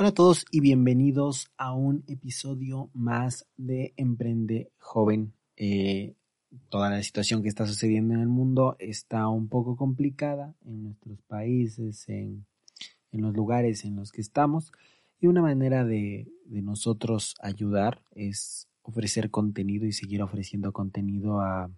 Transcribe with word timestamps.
Hola 0.00 0.10
a 0.10 0.14
todos 0.14 0.46
y 0.52 0.60
bienvenidos 0.60 1.50
a 1.56 1.72
un 1.72 2.04
episodio 2.06 2.88
más 2.94 3.48
de 3.56 3.94
Emprende 3.96 4.70
Joven. 4.78 5.32
Eh, 5.56 6.14
toda 6.68 6.88
la 6.88 7.02
situación 7.02 7.42
que 7.42 7.48
está 7.48 7.66
sucediendo 7.66 8.14
en 8.14 8.20
el 8.20 8.28
mundo 8.28 8.76
está 8.78 9.26
un 9.26 9.48
poco 9.48 9.74
complicada 9.74 10.54
en 10.64 10.84
nuestros 10.84 11.20
países, 11.22 12.08
en, 12.08 12.46
los 13.10 13.34
lugares 13.34 13.84
en 13.84 13.96
los 13.96 14.12
que 14.12 14.20
estamos. 14.20 14.70
Y 15.18 15.26
una 15.26 15.42
manera 15.42 15.84
de, 15.84 16.28
nosotros 16.46 17.34
ayudar 17.40 18.00
es 18.12 18.68
ofrecer 18.82 19.32
contenido 19.32 19.84
y 19.84 19.90
seguir 19.90 20.22
ofreciendo 20.22 20.72
contenido 20.72 21.40
a, 21.40 21.72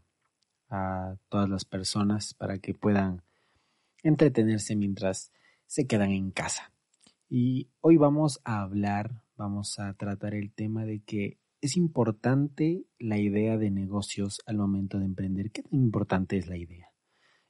a 0.69 1.17
todas 1.31 1.49
las 1.49 1.65
personas 1.65 2.35
para 2.35 2.59
que 2.59 2.75
puedan 2.75 3.23
entretenerse 4.03 4.77
mientras 4.77 5.33
se 5.67 5.87
quedan 5.87 6.11
en 6.11 6.33
casa. 6.33 6.71
Y 7.33 7.71
hoy 7.81 7.97
vamos 7.97 8.41
a 8.43 8.61
hablar, 8.61 9.23
vamos 9.37 9.79
a 9.79 9.95
tratar 9.95 10.35
el 10.35 10.53
tema 10.53 10.85
de 10.85 11.01
que 11.05 11.39
es 11.61 11.77
importante 11.77 12.87
la 12.99 13.19
idea 13.19 13.57
de 13.57 13.71
negocios 13.71 14.41
al 14.47 14.57
momento 14.57 14.99
de 14.99 15.05
emprender. 15.05 15.53
¿Qué 15.53 15.63
tan 15.63 15.79
importante 15.79 16.37
es 16.37 16.49
la 16.49 16.57
idea? 16.57 16.89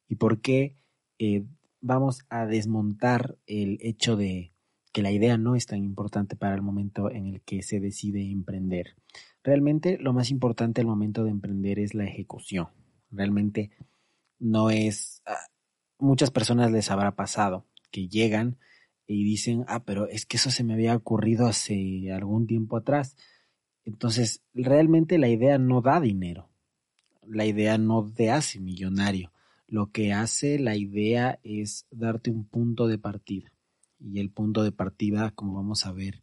¿Y 0.07 0.17
por 0.17 0.43
qué 0.43 0.77
eh, 1.19 1.47
vamos 1.81 2.27
a 2.29 2.45
desmontar 2.45 3.39
el 3.47 3.79
hecho 3.81 4.19
de 4.19 4.53
que 4.93 5.01
la 5.01 5.13
idea 5.13 5.39
no 5.39 5.55
es 5.55 5.65
tan 5.65 5.83
importante 5.83 6.37
para 6.37 6.55
el 6.55 6.61
momento 6.61 7.11
en 7.11 7.25
el 7.25 7.41
que 7.41 7.63
se 7.63 7.81
decide 7.81 8.31
emprender? 8.31 8.97
Realmente 9.43 9.97
lo 9.97 10.13
más 10.13 10.31
importante 10.31 10.83
al 10.83 10.89
momento 10.89 11.25
de 11.25 11.31
emprender 11.31 11.79
es 11.79 11.95
la 11.95 12.05
ejecución. 12.05 12.69
Realmente 13.11 13.71
no 14.39 14.69
es... 14.69 15.23
Ah, 15.25 15.39
muchas 15.99 16.31
personas 16.31 16.71
les 16.71 16.91
habrá 16.91 17.17
pasado 17.17 17.67
que 17.91 18.09
llegan 18.09 18.59
y 19.13 19.25
dicen, 19.25 19.65
ah, 19.67 19.85
pero 19.85 20.09
es 20.09 20.25
que 20.25 20.37
eso 20.37 20.53
se 20.53 20.63
me 20.63 20.75
había 20.75 20.95
ocurrido 20.95 21.47
hace 21.47 22.13
algún 22.13 22.47
tiempo 22.47 22.77
atrás. 22.77 23.17
Entonces, 23.85 24.43
realmente 24.55 25.19
la 25.19 25.29
idea 25.29 25.59
no 25.59 25.81
da 25.81 26.01
dinero. 26.01 26.49
La 27.27 27.45
idea 27.45 27.77
no 27.77 28.09
te 28.15 28.31
hace 28.31 28.61
millonario. 28.61 29.33
Lo 29.67 29.91
que 29.91 30.13
hace 30.13 30.61
la 30.61 30.77
idea 30.77 31.41
es 31.43 31.87
darte 31.91 32.31
un 32.31 32.45
punto 32.45 32.87
de 32.87 32.99
partida. 32.99 33.53
Y 33.99 34.21
el 34.21 34.31
punto 34.31 34.63
de 34.63 34.71
partida, 34.71 35.33
como 35.33 35.55
vamos 35.55 35.87
a 35.87 35.93
ver 35.93 36.23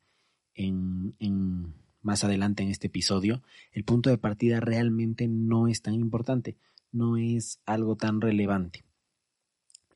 en, 0.53 1.13
en 1.19 1.73
más 2.01 2.23
adelante 2.23 2.63
en 2.63 2.69
este 2.69 2.87
episodio, 2.87 3.43
el 3.73 3.83
punto 3.83 4.09
de 4.09 4.17
partida 4.17 4.61
realmente 4.61 5.27
no 5.27 5.67
es 5.67 5.81
tan 5.81 5.93
importante, 5.93 6.55
no 6.93 7.17
es 7.17 7.59
algo 7.65 7.97
tan 7.97 8.21
relevante. 8.21 8.85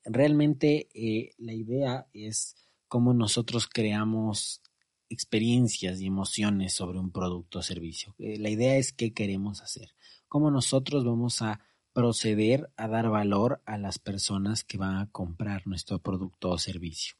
Realmente 0.04 0.90
eh, 0.94 1.32
la 1.38 1.54
idea 1.54 2.08
es 2.12 2.56
cómo 2.92 3.14
nosotros 3.14 3.70
creamos 3.72 4.62
experiencias 5.08 6.02
y 6.02 6.08
emociones 6.08 6.74
sobre 6.74 7.00
un 7.00 7.10
producto 7.10 7.60
o 7.60 7.62
servicio. 7.62 8.16
Eh, 8.20 8.38
la 8.38 8.50
idea 8.50 8.76
es 8.76 8.92
qué 8.92 9.14
queremos 9.14 9.62
hacer, 9.62 9.96
cómo 10.28 10.52
nosotros 10.52 11.06
vamos 11.06 11.42
a 11.42 11.62
proceder 11.94 12.70
a 12.76 12.90
dar 12.90 13.10
valor 13.10 13.62
a 13.66 13.78
las 13.78 13.98
personas 13.98 14.66
que 14.66 14.78
van 14.78 14.98
a 14.98 15.10
comprar 15.10 15.66
nuestro 15.68 16.00
producto 16.00 16.50
o 16.50 16.58
servicio. 16.58 17.16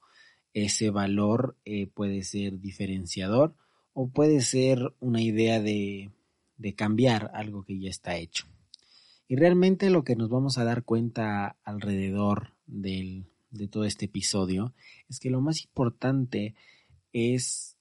Ese 0.52 0.90
valor 0.90 1.58
eh, 1.64 1.88
puede 1.88 2.24
ser 2.24 2.60
diferenciador 2.60 3.56
o 3.94 4.10
puede 4.10 4.42
ser 4.42 4.94
una 5.00 5.22
idea 5.22 5.62
de, 5.62 6.12
de 6.58 6.76
cambiar 6.76 7.32
algo 7.34 7.64
que 7.64 7.80
ya 7.80 7.90
está 7.90 8.18
hecho. 8.18 8.46
Y 9.26 9.38
realmente 9.38 9.90
lo 9.90 10.04
que 10.04 10.18
nos 10.18 10.28
vamos 10.28 10.58
a 10.58 10.66
dar 10.66 10.84
cuenta 10.84 11.56
alrededor 11.64 12.58
del, 12.66 13.31
de 13.52 13.68
todo 13.68 13.86
este 13.86 14.06
episodio 14.06 14.74
es 15.10 15.20
que 15.20 15.30
lo 15.30 15.42
más 15.42 15.64
importante 15.64 16.56
es, 17.12 17.78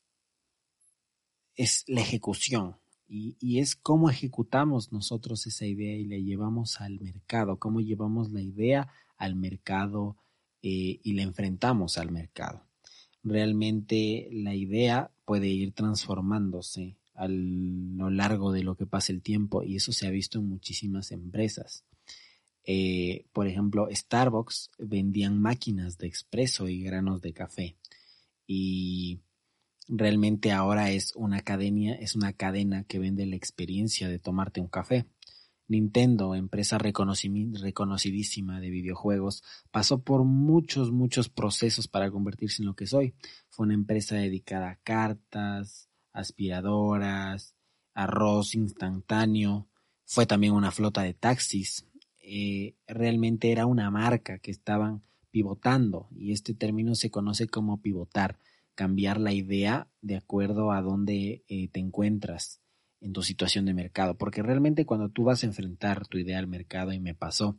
es 1.55 1.85
la 1.87 2.01
ejecución 2.01 2.77
y, 3.13 3.59
es 3.59 3.75
cómo 3.75 4.09
ejecutamos 4.09 4.93
nosotros 4.93 5.45
esa 5.47 5.67
idea 5.67 5.97
y 5.97 6.05
la 6.05 6.17
llevamos 6.17 6.81
al 6.81 7.01
mercado, 7.01 7.59
cómo 7.59 7.81
llevamos 7.81 8.31
la 8.31 8.41
idea 8.41 8.89
al 9.17 9.35
mercado 9.35 10.17
eh, 10.63 11.01
y 11.03 11.15
la 11.15 11.23
enfrentamos 11.23 11.99
al 11.99 12.13
mercado. 12.13 12.65
Realmente 13.25 14.29
la 14.31 14.55
idea 14.55 15.11
puede 15.25 15.49
ir 15.49 15.73
transformándose 15.73 16.97
a 17.15 17.27
lo 17.29 18.11
largo 18.11 18.53
de 18.53 18.63
lo 18.63 18.77
que 18.77 18.87
pasa 18.87 19.13
el 19.13 19.23
tiempo 19.23 19.65
y 19.65 19.77
eso 19.77 19.93
se 19.93 20.07
ha 20.07 20.11
visto 20.11 20.39
en 20.39 20.49
muchísimas 20.49 21.11
empresas. 21.11 21.85
Eh, 22.65 23.27
por 23.33 23.47
ejemplo, 23.47 23.89
Starbucks 23.91 24.71
vendían 24.79 25.41
máquinas 25.41 25.99
de 25.99 26.07
expreso 26.07 26.69
y 26.69 26.83
granos 26.83 27.21
de 27.21 27.33
café. 27.33 27.77
Y 28.47 29.21
realmente 29.89 30.53
ahora 30.53 30.91
es 30.91 31.13
una 31.17 31.39
es 31.39 32.15
una 32.15 32.33
cadena 32.33 32.85
que 32.85 32.99
vende 32.99 33.27
la 33.27 33.37
experiencia 33.37 34.09
de 34.09 34.19
tomarte 34.19 34.61
un 34.61 34.69
café. 34.69 35.07
Nintendo, 35.71 36.35
empresa 36.35 36.79
reconocidísima 36.79 38.61
de 38.61 38.71
videojuegos, 38.71 39.45
pasó 39.71 40.03
por 40.03 40.25
muchos, 40.25 40.91
muchos 40.91 41.29
procesos 41.29 41.87
para 41.87 42.11
convertirse 42.11 42.63
en 42.63 42.67
lo 42.67 42.75
que 42.75 42.89
soy. 42.89 43.15
Fue 43.49 43.67
una 43.67 43.75
empresa 43.75 44.17
dedicada 44.17 44.71
a 44.71 44.77
cartas, 44.83 45.89
aspiradoras, 46.13 47.55
arroz 47.95 48.57
instantáneo. 48.57 49.69
Fue 50.05 50.27
también 50.27 50.55
una 50.55 50.73
flota 50.73 51.03
de 51.03 51.15
taxis, 51.15 51.87
realmente 52.87 53.51
era 53.51 53.67
una 53.67 53.91
marca 53.91 54.39
que 54.39 54.51
estaban 54.51 55.03
pivotando 55.31 56.09
y 56.15 56.33
este 56.33 56.55
término 56.55 56.95
se 56.95 57.11
conoce 57.11 57.47
como 57.47 57.81
pivotar, 57.81 58.39
cambiar 58.75 59.21
la 59.21 59.33
idea 59.33 59.89
de 60.01 60.17
acuerdo 60.17 60.73
a 60.73 60.83
dónde 60.83 61.45
eh, 61.49 61.69
te 61.69 61.81
encuentras 61.81 62.61
en 63.01 63.13
tu 63.13 63.23
situación 63.23 63.65
de 63.65 63.75
mercado, 63.75 64.17
porque 64.17 64.43
realmente 64.43 64.85
cuando 64.85 65.09
tú 65.09 65.25
vas 65.25 65.43
a 65.43 65.47
enfrentar 65.47 66.07
tu 66.07 66.19
idea 66.19 66.39
al 66.39 66.47
mercado 66.47 66.93
y 66.93 67.01
me 67.01 67.15
pasó, 67.15 67.59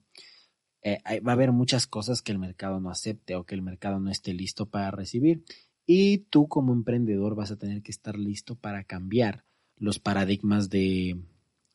eh, 0.84 1.00
va 1.22 1.32
a 1.32 1.36
haber 1.36 1.52
muchas 1.52 1.88
cosas 1.88 2.22
que 2.22 2.32
el 2.32 2.40
mercado 2.40 2.80
no 2.80 2.90
acepte 2.90 3.36
o 3.36 3.46
que 3.46 3.56
el 3.56 3.62
mercado 3.62 4.00
no 4.00 4.12
esté 4.12 4.34
listo 4.34 4.70
para 4.70 4.92
recibir 4.92 5.44
y 5.86 6.20
tú 6.30 6.48
como 6.48 6.74
emprendedor 6.74 7.36
vas 7.36 7.52
a 7.52 7.58
tener 7.58 7.82
que 7.82 7.92
estar 7.92 8.18
listo 8.18 8.56
para 8.56 8.84
cambiar 8.84 9.46
los 9.78 10.00
paradigmas 10.00 10.70
de 10.70 11.18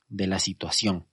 la 0.08 0.38
situación 0.38 1.06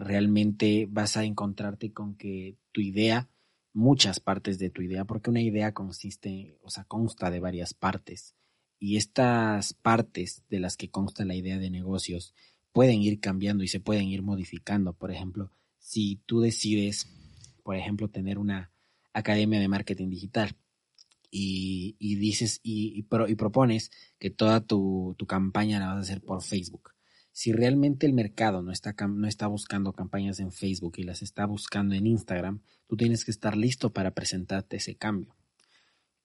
realmente 0.00 0.86
vas 0.90 1.16
a 1.16 1.24
encontrarte 1.24 1.92
con 1.92 2.16
que 2.16 2.56
tu 2.72 2.80
idea, 2.80 3.28
muchas 3.72 4.20
partes 4.20 4.58
de 4.58 4.70
tu 4.70 4.82
idea, 4.82 5.04
porque 5.04 5.30
una 5.30 5.40
idea 5.42 5.72
consiste, 5.72 6.58
o 6.62 6.70
sea, 6.70 6.84
consta 6.84 7.30
de 7.30 7.40
varias 7.40 7.74
partes. 7.74 8.34
Y 8.78 8.96
estas 8.96 9.72
partes 9.74 10.42
de 10.50 10.60
las 10.60 10.76
que 10.76 10.90
consta 10.90 11.24
la 11.24 11.34
idea 11.34 11.58
de 11.58 11.70
negocios 11.70 12.34
pueden 12.72 13.02
ir 13.02 13.20
cambiando 13.20 13.62
y 13.62 13.68
se 13.68 13.80
pueden 13.80 14.08
ir 14.08 14.22
modificando. 14.22 14.92
Por 14.92 15.10
ejemplo, 15.10 15.50
si 15.78 16.20
tú 16.26 16.40
decides, 16.40 17.08
por 17.62 17.76
ejemplo, 17.76 18.08
tener 18.08 18.38
una 18.38 18.70
academia 19.12 19.60
de 19.60 19.68
marketing 19.68 20.10
digital 20.10 20.56
y, 21.30 21.96
dices 22.16 22.60
y, 22.62 23.02
propones 23.02 23.90
que 24.18 24.30
toda 24.30 24.60
tu, 24.60 25.14
tu 25.18 25.26
campaña 25.26 25.78
la 25.80 25.86
vas 25.86 25.96
a 25.96 26.00
hacer 26.00 26.20
por 26.20 26.42
Facebook 26.42 26.93
si 27.34 27.50
realmente 27.50 28.06
el 28.06 28.12
mercado 28.12 28.62
no 28.62 28.70
está, 28.70 28.94
no 29.08 29.26
está 29.26 29.48
buscando 29.48 29.92
campañas 29.92 30.38
en 30.38 30.52
Facebook 30.52 30.94
y 30.98 31.02
las 31.02 31.20
está 31.20 31.46
buscando 31.46 31.96
en 31.96 32.06
Instagram, 32.06 32.60
tú 32.86 32.96
tienes 32.96 33.24
que 33.24 33.32
estar 33.32 33.56
listo 33.56 33.92
para 33.92 34.12
presentarte 34.12 34.76
ese 34.76 34.94
cambio. 34.94 35.34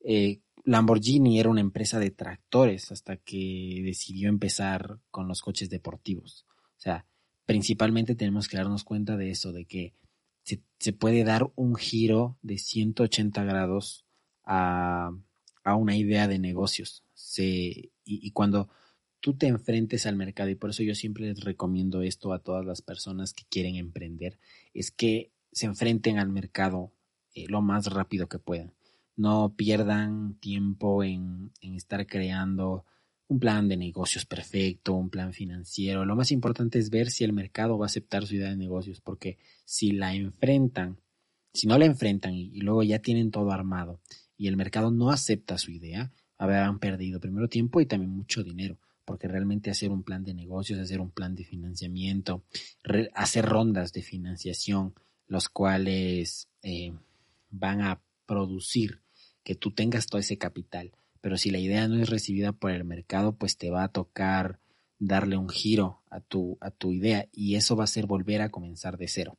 Eh, 0.02 0.42
Lamborghini 0.66 1.40
era 1.40 1.50
una 1.50 1.62
empresa 1.62 1.98
de 1.98 2.12
tractores 2.12 2.92
hasta 2.92 3.18
que 3.18 3.82
decidió 3.84 4.30
empezar 4.30 5.00
con 5.10 5.28
los 5.28 5.42
coches 5.42 5.72
deportivos. 5.72 6.46
O 6.78 6.80
sea, 6.80 7.08
principalmente 7.48 8.14
tenemos 8.14 8.48
que 8.48 8.58
darnos 8.58 8.84
cuenta 8.84 9.18
de 9.18 9.32
eso, 9.32 9.52
de 9.52 9.66
que 9.66 9.96
se, 10.78 10.94
puede 10.94 11.24
dar 11.24 11.52
un 11.56 11.76
giro 11.76 12.38
de 12.44 12.60
180 12.60 13.44
grados 13.46 14.06
a, 14.44 15.12
una 15.66 15.98
idea 15.98 16.28
de 16.28 16.38
negocios. 16.38 17.04
y, 18.06 18.30
cuando 18.32 18.70
tú 19.22 19.34
te 19.36 19.48
enfrentes 19.48 20.06
al 20.06 20.16
mercado 20.16 20.50
y 20.50 20.56
por 20.56 20.70
eso 20.70 20.84
yo 20.84 20.96
siempre 20.96 21.26
les 21.26 21.44
recomiendo 21.44 22.02
esto 22.02 22.34
a 22.34 22.40
todas 22.40 22.66
las 22.66 22.82
personas 22.82 23.34
que 23.34 23.44
quieren 23.50 23.76
emprender, 23.76 24.40
es 24.74 24.92
que 24.92 25.32
se 25.52 25.66
enfrenten 25.66 26.20
al 26.20 26.30
mercado 26.30 26.92
eh, 27.34 27.46
lo 27.48 27.62
más 27.62 27.88
rápido 27.88 28.28
que 28.28 28.40
puedan. 28.40 28.74
No 29.16 29.54
pierdan 29.56 30.36
tiempo 30.36 31.04
en, 31.04 31.52
en 31.62 31.76
estar 31.76 32.08
creando 32.08 32.86
un 33.28 33.40
plan 33.40 33.68
de 33.68 33.78
negocios 33.78 34.26
perfecto, 34.26 34.94
un 34.94 35.10
plan 35.10 35.34
financiero. 35.34 36.06
Lo 36.06 36.16
más 36.16 36.32
importante 36.32 36.80
es 36.80 36.90
ver 36.90 37.12
si 37.12 37.24
el 37.24 37.34
mercado 37.34 37.78
va 37.78 37.86
a 37.86 37.88
aceptar 37.88 38.26
su 38.26 38.36
idea 38.36 38.50
de 38.50 38.58
negocios, 38.58 39.02
porque 39.02 39.38
si 39.66 39.92
la 39.92 40.16
enfrentan, 40.16 41.00
si 41.54 41.68
no 41.68 41.78
la 41.78 41.86
enfrentan 41.86 42.34
y, 42.34 42.46
y 42.54 42.62
luego 42.62 42.84
ya 42.84 43.00
tienen 43.00 43.30
todo 43.32 43.52
armado 43.52 44.00
y 44.38 44.48
el 44.48 44.56
mercado 44.56 44.90
no 44.90 45.12
acepta 45.12 45.58
su 45.58 45.72
idea, 45.72 46.14
habrán 46.38 46.80
perdido 46.80 47.20
primero 47.20 47.50
tiempo 47.50 47.82
y 47.82 47.86
también 47.86 48.12
mucho 48.12 48.44
dinero 48.44 48.80
porque 49.10 49.28
realmente 49.28 49.72
hacer 49.72 49.90
un 49.90 50.04
plan 50.04 50.24
de 50.24 50.36
negocios, 50.36 50.80
hacer 50.80 51.02
un 51.02 51.10
plan 51.10 51.34
de 51.34 51.44
financiamiento, 51.44 52.44
hacer 53.16 53.44
rondas 53.44 53.92
de 53.92 54.04
financiación, 54.04 54.94
los 55.28 55.50
cuales 55.50 56.48
eh, 56.62 56.94
van 57.50 57.82
a 57.82 58.02
producir 58.28 59.02
que 59.44 59.56
tú 59.56 59.72
tengas 59.72 60.06
todo 60.06 60.20
ese 60.20 60.38
capital 60.38 60.92
pero 61.22 61.38
si 61.38 61.50
la 61.52 61.60
idea 61.60 61.88
no 61.88 62.02
es 62.02 62.10
recibida 62.10 62.54
por 62.54 62.72
el 62.72 62.84
mercado, 62.86 63.36
pues 63.36 63.58
te 63.58 63.70
va 63.70 63.84
a 63.84 63.92
tocar 63.92 64.60
darle 65.00 65.38
un 65.38 65.50
giro 65.50 66.02
a 66.10 66.22
tu, 66.22 66.58
a 66.62 66.72
tu 66.72 66.92
idea 66.92 67.28
y 67.32 67.56
eso 67.56 67.76
va 67.76 67.86
a 67.86 67.88
ser 67.88 68.06
volver 68.06 68.42
a 68.42 68.50
comenzar 68.50 68.98
de 68.98 69.08
cero. 69.08 69.38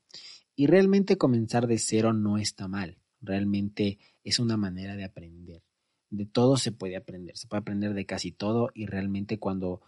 Y 0.55 0.67
realmente 0.67 1.17
comenzar 1.17 1.67
de 1.67 1.79
cero 1.79 2.13
no 2.13 2.39
está 2.39 2.69
mal, 2.69 2.99
realmente 3.21 3.99
es 4.25 4.39
una 4.39 4.57
manera 4.57 4.97
de 4.97 5.05
aprender. 5.05 5.63
De 6.11 6.27
todo 6.27 6.57
se 6.57 6.73
puede 6.73 6.97
aprender, 6.97 7.37
se 7.37 7.47
puede 7.47 7.61
aprender 7.61 7.95
de 7.95 8.07
casi 8.07 8.33
todo 8.33 8.71
y 8.75 8.87
realmente 8.87 9.39
cuando, 9.39 9.81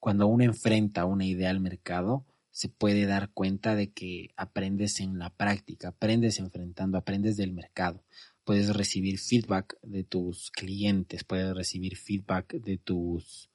cuando 0.00 0.26
uno 0.26 0.44
enfrenta 0.44 1.04
una 1.04 1.24
idea 1.24 1.50
al 1.50 1.60
mercado, 1.60 2.26
se 2.52 2.68
puede 2.68 3.06
dar 3.06 3.30
cuenta 3.30 3.74
de 3.74 3.90
que 3.90 4.30
aprendes 4.36 5.00
en 5.00 5.18
la 5.18 5.30
práctica, 5.30 5.88
aprendes 5.88 6.38
enfrentando, 6.38 6.98
aprendes 6.98 7.36
del 7.36 7.52
mercado. 7.52 8.04
Puedes 8.44 8.76
recibir 8.76 9.18
feedback 9.18 9.78
de 9.82 10.04
tus 10.04 10.50
clientes, 10.50 11.24
puedes 11.24 11.54
recibir 11.54 11.96
feedback 11.96 12.52
de 12.54 12.76
tus 12.76 13.48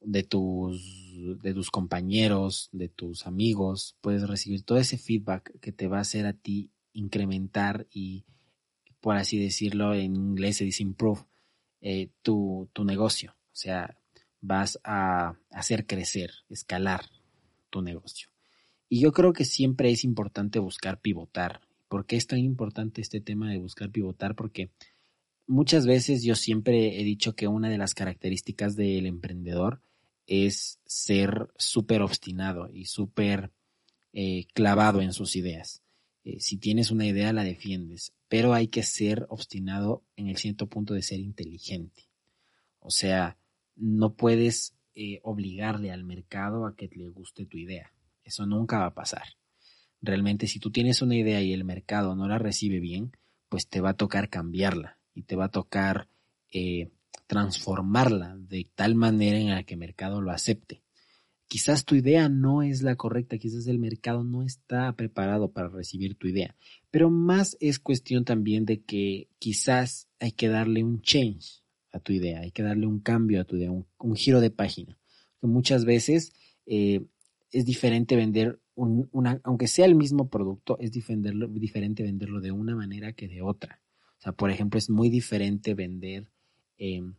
de 0.00 0.22
tus 0.22 1.38
de 1.42 1.54
tus 1.54 1.70
compañeros, 1.70 2.70
de 2.72 2.88
tus 2.88 3.26
amigos, 3.26 3.96
puedes 4.00 4.26
recibir 4.26 4.62
todo 4.62 4.78
ese 4.78 4.98
feedback 4.98 5.58
que 5.60 5.72
te 5.72 5.86
va 5.86 5.98
a 5.98 6.02
hacer 6.02 6.26
a 6.26 6.32
ti 6.32 6.70
incrementar 6.92 7.86
y 7.92 8.24
por 9.00 9.16
así 9.16 9.38
decirlo 9.38 9.94
en 9.94 10.16
inglés 10.16 10.58
se 10.58 10.64
dice 10.64 10.82
improve 10.82 11.22
eh, 11.80 12.10
tu, 12.22 12.68
tu 12.72 12.84
negocio, 12.84 13.32
o 13.32 13.56
sea, 13.56 13.96
vas 14.40 14.78
a 14.84 15.34
hacer 15.50 15.86
crecer, 15.86 16.30
escalar 16.48 17.06
tu 17.70 17.82
negocio. 17.82 18.28
Y 18.88 19.00
yo 19.00 19.12
creo 19.12 19.32
que 19.32 19.44
siempre 19.44 19.90
es 19.90 20.04
importante 20.04 20.58
buscar 20.58 21.00
pivotar. 21.00 21.60
¿Por 21.88 22.06
qué 22.06 22.16
es 22.16 22.26
tan 22.26 22.40
importante 22.40 23.00
este 23.00 23.20
tema 23.20 23.50
de 23.50 23.58
buscar 23.58 23.90
pivotar? 23.90 24.34
Porque 24.34 24.70
muchas 25.46 25.86
veces 25.86 26.22
yo 26.22 26.34
siempre 26.34 27.00
he 27.00 27.04
dicho 27.04 27.34
que 27.34 27.48
una 27.48 27.68
de 27.68 27.78
las 27.78 27.94
características 27.94 28.76
del 28.76 29.06
emprendedor 29.06 29.80
es 30.26 30.80
ser 30.86 31.48
súper 31.56 32.02
obstinado 32.02 32.68
y 32.72 32.86
súper 32.86 33.52
eh, 34.12 34.46
clavado 34.54 35.00
en 35.02 35.12
sus 35.12 35.36
ideas. 35.36 35.82
Eh, 36.24 36.40
si 36.40 36.58
tienes 36.58 36.90
una 36.90 37.06
idea, 37.06 37.32
la 37.32 37.44
defiendes, 37.44 38.12
pero 38.28 38.52
hay 38.52 38.68
que 38.68 38.82
ser 38.82 39.26
obstinado 39.28 40.02
en 40.16 40.28
el 40.28 40.36
cierto 40.36 40.66
punto 40.66 40.94
de 40.94 41.02
ser 41.02 41.20
inteligente. 41.20 42.08
O 42.78 42.90
sea, 42.90 43.36
no 43.76 44.14
puedes 44.14 44.74
eh, 44.94 45.20
obligarle 45.22 45.90
al 45.90 46.04
mercado 46.04 46.66
a 46.66 46.76
que 46.76 46.90
le 46.92 47.08
guste 47.08 47.46
tu 47.46 47.56
idea. 47.56 47.92
Eso 48.22 48.46
nunca 48.46 48.80
va 48.80 48.86
a 48.86 48.94
pasar. 48.94 49.24
Realmente 50.02 50.46
si 50.46 50.58
tú 50.58 50.70
tienes 50.70 51.02
una 51.02 51.16
idea 51.16 51.40
y 51.42 51.52
el 51.52 51.64
mercado 51.64 52.14
no 52.14 52.28
la 52.28 52.38
recibe 52.38 52.80
bien, 52.80 53.12
pues 53.48 53.68
te 53.68 53.80
va 53.80 53.90
a 53.90 53.96
tocar 53.96 54.28
cambiarla 54.28 54.98
y 55.14 55.22
te 55.22 55.36
va 55.36 55.46
a 55.46 55.50
tocar 55.50 56.08
eh, 56.50 56.90
transformarla 57.26 58.36
de 58.36 58.66
tal 58.74 58.94
manera 58.94 59.38
en 59.38 59.50
la 59.50 59.62
que 59.64 59.74
el 59.74 59.80
mercado 59.80 60.20
lo 60.20 60.32
acepte. 60.32 60.82
Quizás 61.50 61.84
tu 61.84 61.96
idea 61.96 62.28
no 62.28 62.62
es 62.62 62.82
la 62.82 62.94
correcta, 62.94 63.36
quizás 63.36 63.66
el 63.66 63.80
mercado 63.80 64.22
no 64.22 64.44
está 64.44 64.94
preparado 64.94 65.50
para 65.50 65.68
recibir 65.68 66.14
tu 66.14 66.28
idea, 66.28 66.54
pero 66.92 67.10
más 67.10 67.56
es 67.58 67.80
cuestión 67.80 68.24
también 68.24 68.64
de 68.64 68.82
que 68.82 69.28
quizás 69.40 70.08
hay 70.20 70.30
que 70.30 70.46
darle 70.46 70.84
un 70.84 71.02
change, 71.02 71.60
a 71.92 71.98
tu 71.98 72.12
idea, 72.12 72.40
hay 72.40 72.52
que 72.52 72.62
darle 72.62 72.86
un 72.86 73.00
cambio 73.00 73.40
a 73.40 73.44
tu 73.44 73.56
idea, 73.56 73.72
un, 73.72 74.14
giro 74.14 74.40
de 74.40 74.52
página. 74.52 74.96
Que 75.40 75.48
muchas 75.48 75.84
veces 75.84 76.32
eh, 76.66 77.04
es 77.50 77.64
diferente 77.64 78.14
vender 78.14 78.60
un, 78.76 79.10
aunque 79.42 79.66
sea 79.66 79.86
el 79.86 79.96
mismo 79.96 80.30
producto, 80.30 80.78
es 80.78 80.92
diferente 80.92 82.02
venderlo 82.04 82.40
de 82.40 82.52
una 82.52 82.76
manera 82.76 83.12
que 83.12 83.26
de 83.26 83.42
otra. 83.42 83.82
O 84.18 84.22
sea, 84.22 84.32
por 84.32 84.50
ejemplo, 84.50 84.78
es 84.78 84.88
muy 84.88 85.10
diferente 85.10 85.74
vender 85.74 86.30
em, 86.78 87.14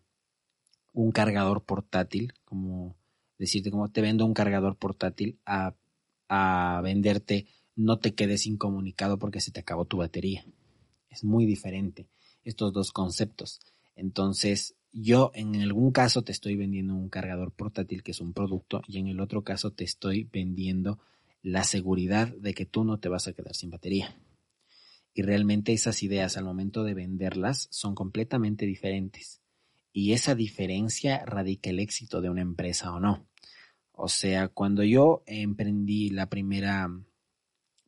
un 0.94 1.12
cargador 1.12 1.66
portátil, 1.66 2.34
como 2.46 2.96
decirte, 3.42 3.72
como 3.72 3.90
te 3.90 4.02
vendo 4.02 4.24
un 4.24 4.36
cargador 4.36 4.78
portátil, 4.78 5.40
a, 5.46 5.76
a 6.30 6.80
venderte 6.84 7.48
no 7.76 7.98
te 7.98 8.14
quedes 8.14 8.46
incomunicado 8.46 9.18
porque 9.18 9.42
se 9.42 9.52
te 9.52 9.60
acabó 9.60 9.86
tu 9.86 9.98
batería. 9.98 10.46
Es 11.10 11.24
muy 11.24 11.48
diferente 11.48 12.08
estos 12.44 12.72
dos 12.72 12.92
conceptos. 12.92 13.60
Entonces, 13.96 14.76
yo 14.94 15.32
en 15.34 15.56
algún 15.60 15.92
caso 15.92 16.22
te 16.22 16.32
estoy 16.32 16.56
vendiendo 16.56 16.94
un 16.94 17.10
cargador 17.10 17.52
portátil 17.52 18.04
que 18.04 18.12
es 18.12 18.22
un 18.22 18.34
producto 18.34 18.84
y 18.88 19.00
en 19.00 19.08
el 19.08 19.20
otro 19.20 19.44
caso 19.44 19.72
te 19.72 19.84
estoy 19.84 20.30
vendiendo 20.32 21.00
la 21.42 21.64
seguridad 21.64 22.28
de 22.28 22.54
que 22.54 22.68
tú 22.68 22.84
no 22.84 23.00
te 23.00 23.10
vas 23.10 23.28
a 23.28 23.34
quedar 23.34 23.56
sin 23.56 23.72
batería. 23.72 24.16
Y 25.16 25.24
realmente 25.24 25.74
esas 25.74 26.04
ideas 26.04 26.38
al 26.38 26.46
momento 26.46 26.84
de 26.84 26.94
venderlas 26.94 27.68
son 27.72 27.96
completamente 27.96 28.68
diferentes. 28.68 29.42
Y 29.92 30.14
esa 30.14 30.36
diferencia 30.36 31.26
radica 31.26 31.72
el 31.72 31.80
éxito 31.80 32.22
de 32.22 32.30
una 32.30 32.42
empresa 32.42 32.94
o 32.94 33.00
no. 33.00 33.28
O 34.04 34.08
sea, 34.08 34.48
cuando 34.48 34.84
yo 34.84 35.22
emprendí 35.28 36.10
la 36.10 36.28
primera, 36.28 36.90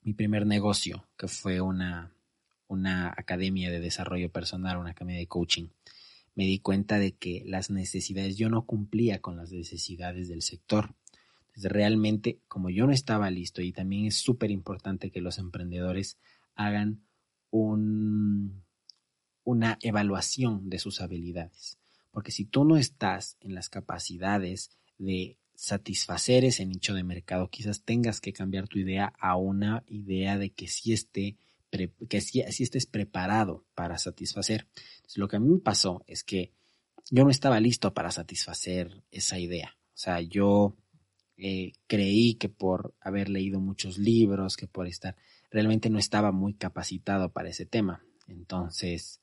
mi 0.04 0.14
primer 0.14 0.46
negocio, 0.46 1.08
que 1.18 1.28
fue 1.28 1.60
una, 1.60 2.14
una 2.68 3.08
academia 3.18 3.72
de 3.72 3.80
desarrollo 3.80 4.32
personal, 4.32 4.78
una 4.78 4.92
academia 4.92 5.18
de 5.18 5.26
coaching, 5.26 5.70
me 6.36 6.44
di 6.44 6.60
cuenta 6.60 7.00
de 7.00 7.14
que 7.14 7.42
las 7.48 7.72
necesidades, 7.72 8.38
yo 8.38 8.48
no 8.50 8.68
cumplía 8.68 9.22
con 9.22 9.38
las 9.38 9.52
necesidades 9.52 10.28
del 10.28 10.44
sector. 10.44 10.94
Entonces, 11.48 11.72
realmente, 11.72 12.38
como 12.48 12.70
yo 12.70 12.86
no 12.86 12.94
estaba 12.94 13.32
listo, 13.32 13.64
y 13.64 13.72
también 13.72 14.06
es 14.06 14.18
súper 14.18 14.52
importante 14.52 15.10
que 15.10 15.20
los 15.20 15.40
emprendedores 15.40 16.20
hagan 16.54 17.02
un, 17.50 18.62
una 19.44 19.80
evaluación 19.82 20.70
de 20.70 20.78
sus 20.78 21.02
habilidades. 21.02 21.80
Porque 22.12 22.30
si 22.30 22.46
tú 22.46 22.66
no 22.66 22.78
estás 22.78 23.36
en 23.40 23.56
las 23.56 23.70
capacidades 23.70 24.70
de 25.00 25.40
satisfacer 25.56 26.46
ese 26.46 26.66
nicho 26.66 26.94
de 26.94 27.04
mercado, 27.04 27.50
quizás 27.50 27.84
tengas 27.84 28.22
que 28.22 28.34
cambiar 28.34 28.68
tu 28.68 28.80
idea 28.80 29.14
a 29.20 29.36
una 29.38 29.84
idea 29.88 30.38
de 30.38 30.52
que 30.52 30.68
sí 30.68 30.94
esté 30.94 31.38
que 32.08 32.18
estés 32.18 32.86
preparado 32.86 33.66
para 33.74 33.98
satisfacer. 33.98 34.68
lo 35.16 35.28
que 35.28 35.38
a 35.38 35.40
mí 35.40 35.50
me 35.50 35.60
pasó 35.60 36.04
es 36.08 36.24
que 36.24 36.52
yo 37.10 37.24
no 37.24 37.32
estaba 37.32 37.60
listo 37.60 37.94
para 37.94 38.12
satisfacer 38.12 39.04
esa 39.12 39.40
idea. 39.40 39.76
O 39.88 39.98
sea, 39.98 40.22
yo 40.22 40.76
eh, 41.38 41.74
creí 41.88 42.36
que 42.36 42.50
por 42.50 42.94
haber 43.00 43.30
leído 43.30 43.60
muchos 43.60 43.98
libros, 43.98 44.56
que 44.56 44.68
por 44.68 44.88
estar, 44.88 45.16
realmente 45.50 45.90
no 45.90 46.00
estaba 46.00 46.32
muy 46.32 46.54
capacitado 46.54 47.32
para 47.32 47.50
ese 47.50 47.66
tema. 47.66 48.04
Entonces, 48.28 49.20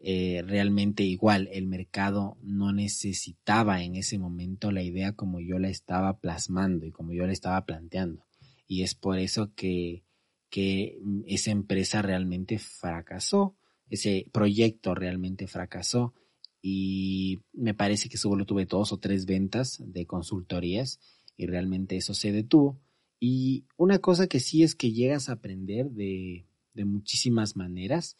eh, 0.00 0.42
realmente 0.46 1.02
igual 1.02 1.48
el 1.52 1.66
mercado 1.66 2.36
no 2.42 2.72
necesitaba 2.72 3.82
en 3.82 3.96
ese 3.96 4.18
momento 4.18 4.70
la 4.70 4.82
idea 4.82 5.12
como 5.12 5.40
yo 5.40 5.58
la 5.58 5.68
estaba 5.68 6.18
plasmando 6.18 6.86
y 6.86 6.92
como 6.92 7.12
yo 7.12 7.26
la 7.26 7.32
estaba 7.32 7.64
planteando. 7.64 8.24
Y 8.66 8.82
es 8.82 8.94
por 8.94 9.18
eso 9.18 9.52
que 9.54 10.04
que 10.50 10.98
mm, 11.02 11.20
esa 11.26 11.50
empresa 11.50 12.02
realmente 12.02 12.58
fracasó, 12.58 13.56
ese 13.88 14.26
proyecto 14.32 14.94
realmente 14.94 15.46
fracasó 15.46 16.14
y 16.60 17.40
me 17.52 17.74
parece 17.74 18.08
que 18.08 18.18
solo 18.18 18.44
tuve 18.44 18.66
dos 18.66 18.92
o 18.92 18.98
tres 18.98 19.26
ventas 19.26 19.82
de 19.84 20.06
consultorías 20.06 21.00
y 21.36 21.46
realmente 21.46 21.96
eso 21.96 22.14
se 22.14 22.32
detuvo. 22.32 22.80
Y 23.20 23.64
una 23.76 23.98
cosa 23.98 24.26
que 24.26 24.40
sí 24.40 24.62
es 24.62 24.74
que 24.74 24.92
llegas 24.92 25.28
a 25.28 25.32
aprender 25.32 25.90
de, 25.90 26.46
de 26.74 26.84
muchísimas 26.84 27.56
maneras 27.56 28.16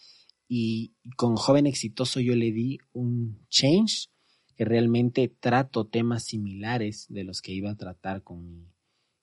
y 0.48 0.94
con 1.16 1.36
joven 1.36 1.66
exitoso 1.66 2.20
yo 2.20 2.34
le 2.34 2.50
di 2.50 2.78
un 2.92 3.46
change 3.48 4.08
que 4.56 4.64
realmente 4.64 5.28
trato 5.28 5.86
temas 5.86 6.24
similares 6.24 7.06
de 7.08 7.22
los 7.22 7.42
que 7.42 7.52
iba 7.52 7.70
a 7.70 7.76
tratar 7.76 8.22
con 8.22 8.48
mi, 8.48 8.72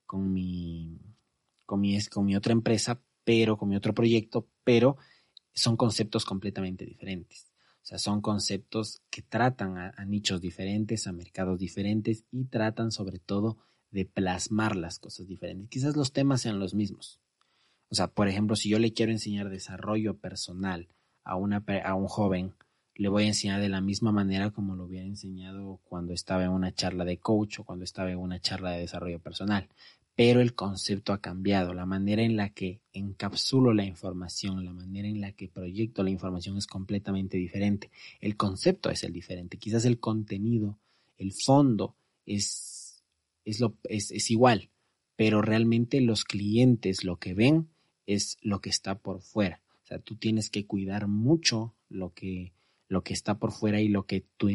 con 0.05 0.31
mi 0.31 0.99
con 1.65 1.81
mi, 1.81 1.99
con 2.05 2.25
mi 2.25 2.35
otra 2.35 2.53
empresa, 2.53 3.01
pero 3.23 3.57
con 3.57 3.69
mi 3.69 3.75
otro 3.75 3.93
proyecto, 3.93 4.47
pero 4.63 4.97
son 5.53 5.77
conceptos 5.77 6.25
completamente 6.25 6.85
diferentes. 6.85 7.51
O 7.81 7.87
sea, 7.87 7.99
son 7.99 8.21
conceptos 8.21 9.01
que 9.09 9.21
tratan 9.21 9.77
a, 9.77 10.05
nichos 10.05 10.41
diferentes, 10.41 11.05
a 11.05 11.11
mercados 11.11 11.59
diferentes 11.59 12.25
y 12.31 12.45
tratan 12.45 12.91
sobre 12.91 13.19
todo 13.19 13.57
de 13.91 14.05
plasmar 14.05 14.75
las 14.75 14.99
cosas 14.99 15.27
diferentes. 15.27 15.69
Quizás 15.69 15.95
los 15.95 16.11
temas 16.11 16.41
sean 16.41 16.59
los 16.59 16.73
mismos. 16.73 17.19
O 17.89 17.95
sea, 17.95 18.07
por 18.07 18.27
ejemplo, 18.27 18.55
si 18.55 18.69
yo 18.69 18.79
le 18.79 18.91
quiero 18.91 19.11
enseñar 19.11 19.49
desarrollo 19.49 20.17
personal 20.17 20.89
a, 21.25 21.35
una, 21.35 21.63
a 21.83 21.95
un 21.95 22.07
joven, 22.07 22.53
le 22.95 23.09
voy 23.09 23.25
a 23.25 23.27
enseñar 23.27 23.59
de 23.59 23.67
la 23.67 23.81
misma 23.81 24.13
manera 24.13 24.51
como 24.51 24.75
lo 24.75 24.85
hubiera 24.85 25.05
enseñado 25.05 25.81
cuando 25.83 26.13
estaba 26.13 26.45
en 26.45 26.51
una 26.51 26.73
charla 26.73 27.03
de 27.03 27.17
coach 27.17 27.59
o 27.59 27.65
cuando 27.65 27.83
estaba 27.83 28.11
en 28.11 28.19
una 28.19 28.39
charla 28.39 28.71
de 28.71 28.79
desarrollo 28.79 29.19
personal 29.19 29.67
pero 30.15 30.39
el 30.39 30.55
concepto 30.55 31.11
ha 31.13 31.21
cambiado. 31.21 31.73
La 31.73 31.85
manera 31.85 32.23
en 32.23 32.37
la 32.37 32.49
que 32.49 32.79
encapsulo 32.93 33.73
la 33.73 33.83
información, 33.83 34.63
la 34.63 34.71
manera 34.71 35.07
en 35.07 35.19
la 35.19 35.33
que 35.33 35.49
proyecto 35.49 36.03
la 36.03 36.09
información 36.09 36.57
es 36.57 36.67
completamente 36.67 37.37
diferente. 37.37 37.91
El 38.21 38.37
concepto 38.37 38.89
es 38.89 39.03
el 39.03 39.11
diferente. 39.11 39.57
Quizás 39.57 39.83
el 39.85 39.99
contenido, 39.99 40.79
el 41.17 41.33
fondo 41.33 41.95
es, 42.25 43.03
es, 43.43 43.59
lo, 43.59 43.75
es, 43.83 44.11
es 44.11 44.31
igual, 44.31 44.69
pero 45.17 45.41
realmente 45.41 45.99
los 45.99 46.23
clientes 46.23 47.03
lo 47.03 47.17
que 47.17 47.33
ven 47.33 47.67
es 48.05 48.37
lo 48.41 48.61
que 48.61 48.69
está 48.69 48.97
por 48.97 49.21
fuera. 49.21 49.61
O 49.85 49.87
sea, 49.87 49.99
tú 49.99 50.15
tienes 50.15 50.49
que 50.49 50.65
cuidar 50.65 51.07
mucho 51.07 51.75
lo 51.89 52.11
que, 52.11 52.53
lo 52.87 53.03
que 53.03 53.13
está 53.13 53.37
por 53.37 53.51
fuera 53.51 53.79
y 53.79 53.87
lo 53.87 54.07
que 54.07 54.25
tu, 54.35 54.49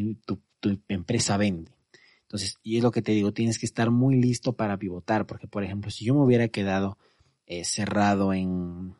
empresa 0.88 1.37
vende. 1.37 1.70
Entonces, 2.22 2.58
y 2.64 2.78
es 2.78 2.82
lo 2.82 2.90
que 2.90 3.00
te 3.00 3.12
digo, 3.12 3.32
tienes 3.32 3.56
que 3.60 3.66
estar 3.66 3.92
muy 3.92 4.20
listo 4.20 4.54
para 4.54 4.76
pivotar, 4.76 5.26
porque 5.26 5.46
por 5.46 5.62
ejemplo, 5.62 5.92
si 5.92 6.04
yo 6.04 6.16
me 6.16 6.25
hubiera 6.25 6.49
quedado 6.49 6.99
eh, 7.46 7.64
cerrado 7.64 8.32
en, 8.34 8.96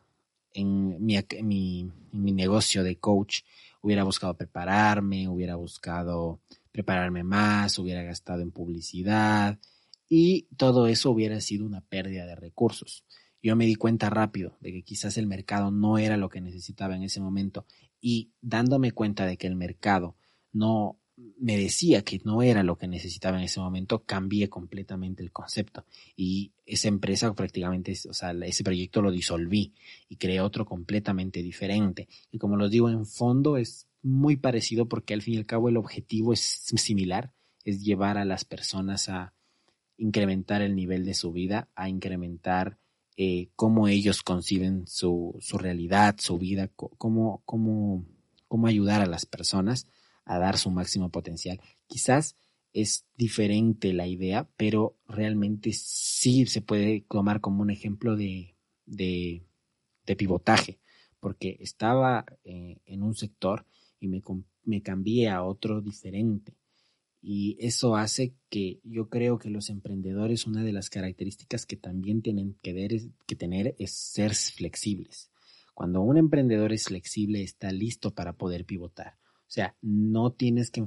en 0.53 1.05
mi, 1.05 1.17
mi, 1.43 1.91
mi 2.13 2.31
negocio 2.31 2.85
de 2.85 2.95
coach, 2.95 3.41
hubiera 3.81 4.05
buscado 4.05 4.33
prepararme, 4.37 5.27
hubiera 5.27 5.57
buscado 5.57 6.39
prepararme 6.71 7.25
más, 7.25 7.77
hubiera 7.77 8.03
gastado 8.03 8.41
en 8.41 8.51
publicidad 8.51 9.59
y 10.07 10.43
todo 10.55 10.87
eso 10.87 11.11
hubiera 11.11 11.41
sido 11.41 11.65
una 11.65 11.81
pérdida 11.81 12.25
de 12.25 12.35
recursos. 12.35 13.03
Yo 13.43 13.55
me 13.55 13.65
di 13.65 13.75
cuenta 13.75 14.09
rápido 14.09 14.57
de 14.59 14.71
que 14.71 14.83
quizás 14.83 15.17
el 15.17 15.27
mercado 15.27 15.71
no 15.71 15.97
era 15.97 16.17
lo 16.17 16.29
que 16.29 16.41
necesitaba 16.41 16.95
en 16.95 17.03
ese 17.03 17.19
momento 17.19 17.65
y 17.99 18.31
dándome 18.41 18.91
cuenta 18.91 19.25
de 19.25 19.37
que 19.37 19.47
el 19.47 19.55
mercado 19.55 20.15
no 20.53 20.97
me 21.39 21.57
decía 21.57 22.03
que 22.03 22.19
no 22.23 22.41
era 22.41 22.63
lo 22.63 22.77
que 22.77 22.87
necesitaba 22.87 23.37
en 23.37 23.43
ese 23.43 23.59
momento, 23.59 24.03
cambié 24.03 24.49
completamente 24.49 25.23
el 25.23 25.31
concepto 25.31 25.85
y 26.15 26.51
esa 26.65 26.87
empresa 26.87 27.33
prácticamente, 27.33 27.95
o 28.09 28.13
sea, 28.13 28.31
ese 28.31 28.63
proyecto 28.63 29.01
lo 29.01 29.11
disolví 29.11 29.73
y 30.09 30.15
creé 30.15 30.41
otro 30.41 30.65
completamente 30.65 31.43
diferente. 31.43 32.07
Y 32.31 32.37
como 32.37 32.57
los 32.57 32.71
digo, 32.71 32.89
en 32.89 33.05
fondo 33.05 33.57
es 33.57 33.87
muy 34.01 34.37
parecido 34.37 34.87
porque 34.87 35.13
al 35.13 35.21
fin 35.21 35.35
y 35.35 35.37
al 35.37 35.45
cabo 35.45 35.69
el 35.69 35.77
objetivo 35.77 36.33
es 36.33 36.39
similar, 36.39 37.33
es 37.63 37.83
llevar 37.83 38.17
a 38.17 38.25
las 38.25 38.45
personas 38.45 39.09
a 39.09 39.33
incrementar 39.97 40.61
el 40.61 40.75
nivel 40.75 41.05
de 41.05 41.13
su 41.13 41.31
vida, 41.31 41.69
a 41.75 41.89
incrementar 41.89 42.79
eh, 43.17 43.49
cómo 43.55 43.87
ellos 43.87 44.23
conciben 44.23 44.87
su, 44.87 45.37
su 45.41 45.57
realidad, 45.57 46.15
su 46.19 46.37
vida, 46.37 46.69
cómo, 46.75 47.41
cómo, 47.45 48.05
cómo 48.47 48.67
ayudar 48.67 49.01
a 49.01 49.05
las 49.05 49.25
personas 49.25 49.87
a 50.25 50.39
dar 50.39 50.57
su 50.57 50.71
máximo 50.71 51.09
potencial. 51.09 51.59
Quizás 51.87 52.35
es 52.73 53.05
diferente 53.17 53.93
la 53.93 54.07
idea, 54.07 54.49
pero 54.55 54.97
realmente 55.07 55.71
sí 55.73 56.45
se 56.45 56.61
puede 56.61 57.01
tomar 57.09 57.41
como 57.41 57.61
un 57.61 57.69
ejemplo 57.69 58.15
de, 58.15 58.55
de, 58.85 59.45
pivotaje, 60.17 60.79
porque 61.19 61.57
estaba 61.61 62.25
eh, 62.43 62.81
en 62.85 63.03
un 63.03 63.15
sector 63.15 63.65
y 63.99 64.07
me, 64.07 64.21
me 64.63 64.81
cambié 64.81 65.29
a 65.29 65.43
otro 65.43 65.81
diferente. 65.81 66.53
Y 67.21 67.55
eso 67.59 67.95
hace 67.95 68.33
que 68.49 68.79
yo 68.83 69.09
creo 69.09 69.37
que 69.37 69.51
los 69.51 69.69
emprendedores, 69.69 70.47
una 70.47 70.63
de 70.63 70.73
las 70.73 70.89
características 70.89 71.67
que 71.67 71.77
también 71.77 72.23
tienen 72.23 72.57
que, 72.63 73.35
tener 73.35 73.75
es 73.77 73.91
ser 73.91 74.33
flexibles. 74.33 75.29
Cuando 75.75 76.01
un 76.01 76.17
emprendedor 76.17 76.73
es 76.73 76.85
flexible, 76.85 77.43
está 77.43 77.71
listo 77.71 78.15
para 78.15 78.33
poder 78.33 78.65
pivotar. 78.65 79.19
O 79.41 79.53
sea, 79.53 79.75
no 79.81 80.31
tienes 80.31 80.71
que 80.71 80.83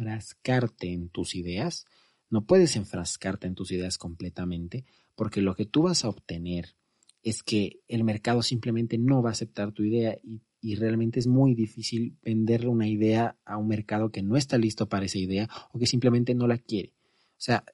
enfrascarte 0.00 0.92
en 0.92 1.08
tus 1.10 1.36
ideas, 1.36 1.84
no 2.28 2.44
puedes 2.44 2.74
enfrascarte 2.74 3.46
en 3.46 3.54
tus 3.54 3.70
ideas 3.70 3.98
completamente, 3.98 4.84
porque 5.14 5.42
lo 5.42 5.54
que 5.54 5.66
tú 5.66 5.82
vas 5.82 6.04
a 6.04 6.08
obtener 6.08 6.74
es 7.22 7.44
que 7.44 7.80
el 7.86 8.02
mercado 8.02 8.42
simplemente 8.42 8.98
no 8.98 9.22
va 9.22 9.30
a 9.30 9.32
aceptar 9.32 9.72
tu 9.72 9.84
idea 9.84 10.18
y, 10.24 10.40
y 10.62 10.76
realmente 10.76 11.18
es 11.18 11.26
muy 11.26 11.54
difícil 11.54 12.16
venderle 12.22 12.68
una 12.68 12.86
idea 12.86 13.36
a 13.44 13.58
un 13.58 13.68
mercado 13.68 14.10
que 14.10 14.22
no 14.22 14.36
está 14.36 14.56
listo 14.56 14.88
para 14.88 15.04
esa 15.04 15.18
idea 15.18 15.50
o 15.72 15.78
que 15.78 15.86
simplemente 15.86 16.34
no 16.34 16.46
la 16.46 16.56
quiere. 16.56 16.94
O 17.32 17.44
sea, 17.44 17.64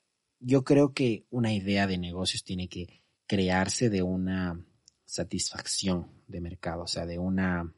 yo 0.41 0.65
creo 0.65 0.95
que 0.95 1.27
una 1.31 1.53
idea 1.53 1.87
de 1.87 1.99
negocios 1.99 2.43
tiene 2.43 2.69
que 2.69 3.03
crearse 3.27 3.91
de 3.91 4.03
una 4.03 4.65
satisfacción 5.05 6.09
de 6.27 6.41
mercado, 6.41 6.83
o 6.83 6.87
sea, 6.87 7.07
de 7.07 7.19
una 7.19 7.73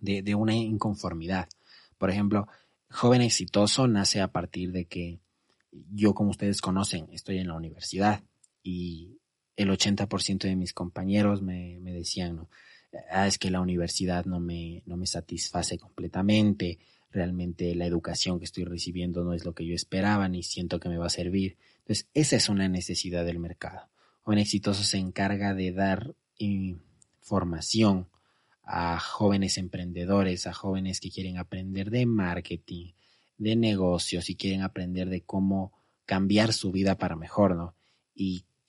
de, 0.00 0.34
una 0.34 0.54
inconformidad. 0.54 1.48
Por 1.96 2.10
ejemplo, 2.10 2.48
joven 2.90 3.22
exitoso 3.22 3.86
nace 3.86 4.20
a 4.20 4.32
partir 4.32 4.72
de 4.72 4.86
que 4.86 5.20
yo, 5.92 6.12
como 6.12 6.30
ustedes 6.30 6.60
conocen, 6.60 7.08
estoy 7.12 7.38
en 7.38 7.48
la 7.48 7.54
universidad 7.54 8.22
y 8.62 9.20
el 9.56 9.70
80% 9.70 10.40
de 10.40 10.56
mis 10.56 10.74
compañeros 10.74 11.40
me, 11.40 11.80
decían, 11.80 12.36
¿no? 12.36 12.50
Ah, 13.10 13.26
es 13.26 13.38
que 13.38 13.50
la 13.50 13.60
universidad 13.60 14.26
no 14.26 14.40
me, 14.40 14.82
no 14.86 14.96
me 14.96 15.06
satisface 15.06 15.78
completamente, 15.78 16.78
realmente 17.10 17.74
la 17.74 17.86
educación 17.86 18.38
que 18.38 18.44
estoy 18.44 18.64
recibiendo 18.64 19.24
no 19.24 19.32
es 19.32 19.44
lo 19.44 19.54
que 19.54 19.66
yo 19.66 19.74
esperaba 19.74 20.28
ni 20.28 20.42
siento 20.42 20.80
que 20.80 20.88
me 20.88 20.98
va 20.98 21.06
a 21.06 21.10
servir. 21.10 21.56
Entonces, 21.78 22.08
esa 22.14 22.36
es 22.36 22.48
una 22.48 22.68
necesidad 22.68 23.24
del 23.24 23.38
mercado. 23.38 23.88
Joven 24.22 24.38
exitoso 24.38 24.82
se 24.82 24.98
encarga 24.98 25.54
de 25.54 25.72
dar 25.72 26.14
información 26.38 28.08
a 28.62 28.98
jóvenes 28.98 29.58
emprendedores, 29.58 30.46
a 30.46 30.52
jóvenes 30.52 31.00
que 31.00 31.10
quieren 31.10 31.38
aprender 31.38 31.90
de 31.90 32.06
marketing, 32.06 32.92
de 33.38 33.56
negocios 33.56 34.30
y 34.30 34.36
quieren 34.36 34.62
aprender 34.62 35.08
de 35.08 35.22
cómo 35.22 35.72
cambiar 36.04 36.52
su 36.52 36.70
vida 36.70 36.96
para 36.96 37.16
mejor, 37.16 37.56
¿no? 37.56 37.74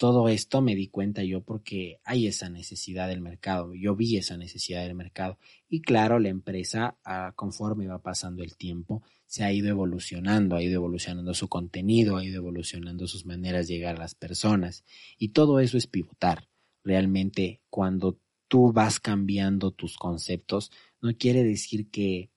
Todo 0.04 0.28
esto 0.28 0.62
me 0.62 0.76
di 0.76 0.90
cuenta 0.90 1.24
yo 1.24 1.46
porque 1.46 2.02
hay 2.04 2.28
esa 2.28 2.50
necesidad 2.50 3.08
del 3.08 3.22
mercado, 3.22 3.74
yo 3.74 3.96
vi 3.96 4.18
esa 4.18 4.36
necesidad 4.36 4.84
del 4.84 4.96
mercado 4.96 5.38
y 5.70 5.82
claro, 5.82 6.20
la 6.20 6.28
empresa 6.28 6.98
ah, 7.06 7.32
conforme 7.38 7.88
va 7.88 8.02
pasando 8.02 8.44
el 8.44 8.58
tiempo 8.58 9.02
se 9.28 9.46
ha 9.46 9.54
ido 9.54 9.70
evolucionando, 9.70 10.58
ha 10.58 10.62
ido 10.62 10.76
evolucionando 10.76 11.34
su 11.34 11.48
contenido, 11.48 12.18
ha 12.18 12.26
ido 12.26 12.36
evolucionando 12.36 13.08
sus 13.08 13.26
maneras 13.26 13.70
de 13.70 13.76
llegar 13.76 13.96
a 13.96 14.00
las 14.00 14.14
personas 14.14 14.84
y 15.18 15.30
todo 15.30 15.62
eso 15.62 15.78
es 15.78 15.88
pivotar. 15.88 16.50
Realmente 16.84 17.62
cuando 17.70 18.20
tú 18.50 18.74
vas 18.74 19.00
cambiando 19.00 19.72
tus 19.72 19.96
conceptos, 19.96 20.70
no 21.00 21.16
quiere 21.16 21.46
decir 21.46 21.90
que, 21.90 22.30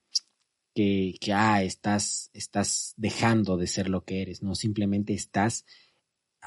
que, 0.73 1.15
que 1.19 1.33
ah, 1.33 1.63
estás, 1.63 2.29
estás 2.31 2.93
dejando 2.95 3.57
de 3.57 3.67
ser 3.67 3.89
lo 3.89 4.05
que 4.05 4.21
eres, 4.21 4.41
no, 4.41 4.55
simplemente 4.55 5.13
estás 5.13 5.65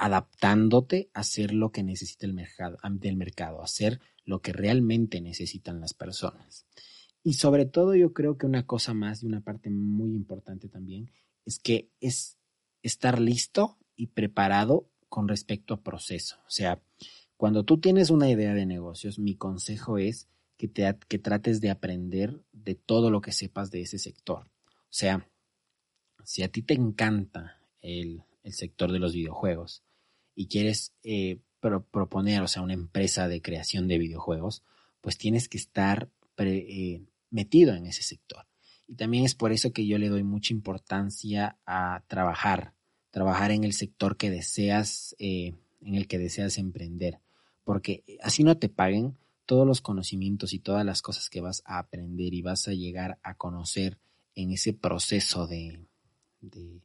adaptándote 0.00 1.10
a 1.12 1.22
ser 1.22 1.52
lo 1.52 1.70
que 1.70 1.82
necesita 1.82 2.26
el 2.26 2.32
mercado, 2.32 2.78
del 2.92 3.16
mercado, 3.16 3.62
a 3.62 3.66
ser 3.66 4.00
lo 4.24 4.40
que 4.40 4.52
realmente 4.52 5.20
necesitan 5.20 5.80
las 5.80 5.94
personas. 5.94 6.66
Y 7.22 7.34
sobre 7.34 7.66
todo 7.66 7.94
yo 7.94 8.12
creo 8.14 8.38
que 8.38 8.46
una 8.46 8.66
cosa 8.66 8.94
más 8.94 9.22
y 9.22 9.26
una 9.26 9.42
parte 9.42 9.68
muy 9.68 10.14
importante 10.14 10.68
también 10.68 11.10
es 11.44 11.58
que 11.58 11.90
es 12.00 12.38
estar 12.82 13.20
listo 13.20 13.78
y 13.94 14.08
preparado 14.08 14.88
con 15.08 15.28
respecto 15.28 15.74
a 15.74 15.82
proceso. 15.82 16.36
O 16.46 16.50
sea, 16.50 16.82
cuando 17.36 17.64
tú 17.64 17.78
tienes 17.78 18.08
una 18.08 18.30
idea 18.30 18.54
de 18.54 18.64
negocios, 18.64 19.18
mi 19.18 19.36
consejo 19.36 19.98
es 19.98 20.28
que, 20.56 20.66
te, 20.68 20.96
que 21.08 21.18
trates 21.18 21.60
de 21.60 21.70
aprender 21.70 22.42
de 22.52 22.74
todo 22.74 23.10
lo 23.10 23.20
que 23.20 23.32
sepas 23.32 23.70
de 23.70 23.82
ese 23.82 23.98
sector. 23.98 24.46
O 24.66 24.92
sea, 24.92 25.28
si 26.24 26.42
a 26.42 26.48
ti 26.48 26.62
te 26.62 26.74
encanta 26.74 27.60
el, 27.82 28.22
sector 28.44 28.90
de 28.90 28.98
los 28.98 29.12
videojuegos 29.12 29.84
y 30.40 30.46
quieres 30.46 30.94
eh, 31.02 31.38
proponer, 31.90 32.42
o 32.42 32.48
sea, 32.48 32.62
una 32.62 32.74
empresa 32.74 33.28
de 33.28 33.42
creación 33.42 33.88
de 33.88 33.98
videojuegos, 33.98 34.62
pues 35.00 35.18
tienes 35.18 35.48
que 35.48 35.58
estar 35.58 36.08
eh, 36.38 37.02
metido 37.30 37.74
en 37.74 37.86
ese 37.86 38.02
sector. 38.02 38.46
Y 38.86 38.94
también 38.94 39.24
es 39.24 39.34
por 39.34 39.52
eso 39.52 39.72
que 39.72 39.86
yo 39.86 39.98
le 39.98 40.08
doy 40.08 40.22
mucha 40.22 40.52
importancia 40.52 41.58
a 41.66 42.02
trabajar, 42.06 42.74
trabajar 43.10 43.50
en 43.50 43.64
el 43.64 43.72
sector 43.72 44.16
que 44.16 44.30
deseas, 44.30 45.14
eh, 45.18 45.54
en 45.80 45.94
el 45.94 46.06
que 46.06 46.18
deseas 46.18 46.58
emprender 46.58 47.20
porque 47.70 48.02
así 48.20 48.42
no 48.42 48.56
te 48.56 48.68
paguen 48.68 49.16
todos 49.46 49.64
los 49.64 49.80
conocimientos 49.80 50.52
y 50.52 50.58
todas 50.58 50.84
las 50.84 51.02
cosas 51.02 51.30
que 51.30 51.40
vas 51.40 51.62
a 51.64 51.78
aprender 51.78 52.34
y 52.34 52.42
vas 52.42 52.66
a 52.66 52.72
llegar 52.72 53.20
a 53.22 53.34
conocer 53.34 53.96
en 54.34 54.50
ese 54.50 54.72
proceso 54.72 55.46
de, 55.46 55.86
de, 56.40 56.82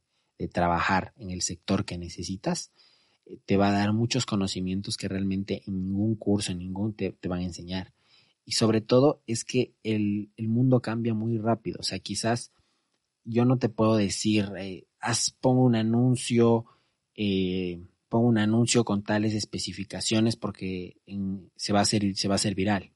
trabajar 0.49 1.11
en 1.17 1.31
el 1.31 1.41
sector 1.41 1.85
que 1.85 1.97
necesitas, 1.97 2.71
te 3.45 3.57
va 3.57 3.69
a 3.69 3.71
dar 3.71 3.93
muchos 3.93 4.25
conocimientos 4.25 4.97
que 4.97 5.07
realmente 5.07 5.63
en 5.65 5.83
ningún 5.83 6.15
curso, 6.15 6.51
en 6.51 6.59
ningún 6.59 6.93
te, 6.93 7.15
van 7.27 7.39
a 7.39 7.45
enseñar. 7.45 7.93
Y 8.45 8.53
sobre 8.53 8.81
todo 8.81 9.23
es 9.25 9.43
que 9.43 9.73
el, 9.83 10.31
mundo 10.37 10.81
cambia 10.81 11.13
muy 11.13 11.37
rápido. 11.37 11.77
O 11.79 11.83
sea, 11.83 11.99
quizás 11.99 12.51
yo 13.23 13.45
no 13.45 13.57
te 13.57 13.69
puedo 13.69 13.95
decir, 13.95 14.51
eh, 14.57 14.87
haz, 14.99 15.31
pongo 15.41 15.63
un 15.63 15.75
anuncio, 15.75 16.65
eh, 17.15 17.81
un 18.19 18.37
anuncio 18.37 18.83
con 18.83 19.03
tales 19.03 19.33
especificaciones 19.33 20.35
porque 20.35 20.97
se, 21.55 21.73
va 21.73 21.79
a 21.79 21.81
hacer, 21.83 22.15
se 22.15 22.27
va 22.27 22.35
a 22.35 22.53
viral. 22.55 22.91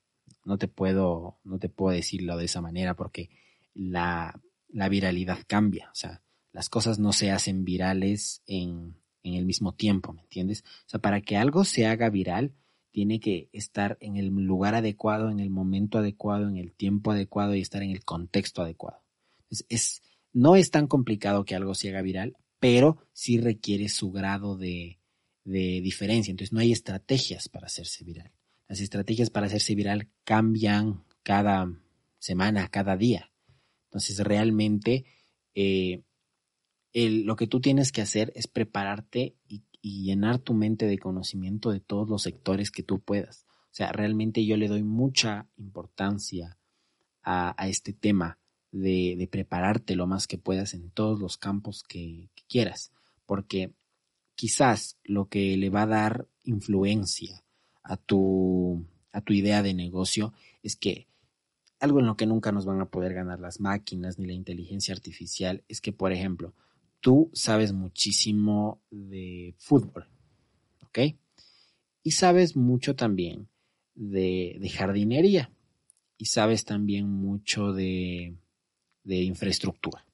No 0.45 0.57
te 0.57 0.67
puedo, 0.67 1.39
no 1.43 1.59
te 1.59 1.69
puedo 1.69 1.95
decirlo 1.95 2.37
de 2.37 2.45
esa 2.45 2.61
manera 2.61 2.95
porque 2.95 3.29
la, 3.73 4.39
viralidad 4.89 5.39
cambia. 5.47 5.89
O 5.91 5.95
sea, 5.95 6.21
las 6.51 6.69
cosas 6.69 6.99
no 6.99 7.13
se 7.13 7.31
hacen 7.31 7.65
virales 7.65 8.41
en, 8.45 8.95
en 9.23 9.35
el 9.35 9.45
mismo 9.45 9.73
tiempo, 9.73 10.13
¿me 10.13 10.21
entiendes? 10.21 10.63
O 10.85 10.89
sea, 10.89 10.99
para 10.99 11.21
que 11.21 11.37
algo 11.37 11.63
se 11.65 11.85
haga 11.85 12.09
viral, 12.09 12.53
tiene 12.91 13.19
que 13.19 13.49
estar 13.53 13.97
en 14.01 14.17
el 14.17 14.27
lugar 14.27 14.75
adecuado, 14.75 15.29
en 15.29 15.39
el 15.39 15.49
momento 15.49 15.99
adecuado, 15.99 16.47
en 16.47 16.57
el 16.57 16.73
tiempo 16.73 17.11
adecuado 17.11 17.55
y 17.55 17.61
estar 17.61 17.83
en 17.83 17.91
el 17.91 18.03
contexto 18.03 18.61
adecuado. 18.61 19.03
es, 19.69 20.01
no 20.33 20.55
es 20.55 20.71
tan 20.71 20.87
complicado 20.87 21.45
que 21.45 21.55
algo 21.55 21.75
se 21.75 21.89
haga 21.89 22.01
viral, 22.01 22.37
pero 22.59 22.97
sí 23.13 23.39
requiere 23.39 23.89
su 23.89 24.11
grado 24.11 24.57
de, 24.57 24.99
de 25.43 25.81
diferencia. 25.81 26.31
Entonces 26.31 26.53
no 26.53 26.59
hay 26.59 26.71
estrategias 26.71 27.49
para 27.49 27.67
hacerse 27.67 28.03
viral. 28.03 28.31
Las 28.67 28.79
estrategias 28.81 29.29
para 29.29 29.47
hacerse 29.47 29.75
viral 29.75 30.09
cambian 30.23 31.03
cada, 31.23 31.67
semana, 32.19 32.67
cada 32.67 32.97
día. 32.97 33.31
Entonces, 33.85 34.19
realmente, 34.19 35.05
eh, 35.55 36.03
lo 36.93 37.35
que 37.35 37.47
tú 37.47 37.59
tienes 37.61 37.91
que 37.91 38.01
hacer 38.01 38.31
es 38.35 38.47
prepararte 38.47 39.35
y, 39.47 39.63
llenar 39.81 40.39
tu 40.39 40.53
mente 40.53 40.87
de 40.87 40.97
conocimiento 40.99 41.71
de 41.71 41.79
todos 41.79 42.09
los 42.09 42.23
sectores 42.23 42.69
que 42.69 42.83
tú 42.83 42.99
puedas. 42.99 43.45
O 43.71 43.73
sea, 43.73 43.93
realmente 43.93 44.45
yo 44.45 44.57
le 44.57 44.67
doy 44.67 44.83
mucha 44.83 45.47
importancia 45.55 46.57
a, 47.23 47.55
este 47.67 47.93
tema 47.93 48.39
de, 48.71 49.27
prepararte 49.31 49.95
lo 49.95 50.05
más 50.05 50.27
que 50.27 50.37
puedas 50.37 50.73
en 50.73 50.89
todos 50.89 51.19
los 51.19 51.37
campos 51.37 51.83
que, 51.83 52.29
que 52.35 52.43
quieras, 52.49 52.91
porque 53.25 53.71
quizás 54.35 54.97
lo 55.03 55.29
que 55.29 55.55
le 55.55 55.69
va 55.69 55.83
a 55.83 55.87
dar 55.87 56.27
influencia 56.43 57.43
a 57.83 57.97
tu, 57.97 58.85
a 59.11 59.21
tu 59.21 59.33
idea 59.33 59.63
de 59.63 59.73
negocio 59.73 60.33
es 60.61 60.75
que 60.75 61.07
algo 61.79 61.99
en 61.99 62.07
lo 62.07 62.17
que 62.17 62.25
nunca 62.25 62.51
nos 62.51 62.65
van 62.65 62.81
a 62.81 62.89
poder 62.89 63.13
ganar 63.13 63.39
las 63.39 63.59
máquinas 63.59 64.19
ni 64.19 64.25
la 64.27 64.33
inteligencia 64.33 64.93
artificial 64.93 65.63
es 65.67 65.81
que, 65.81 65.93
por 65.93 66.11
ejemplo, 66.11 66.53
tú 67.01 67.29
sabes 67.33 67.73
muchísimo 67.73 68.81
de 68.89 69.55
fútbol, 69.57 70.07
¿ok? 70.83 70.99
Y 72.03 72.11
sabes 72.11 72.55
mucho 72.55 72.95
también 72.95 73.47
de, 73.95 74.59
jardinería 74.73 75.51
y 76.17 76.25
sabes 76.25 76.65
también 76.65 77.09
mucho 77.09 77.73
de, 77.73 78.35
de 79.03 79.15
infraestructura. 79.23 80.05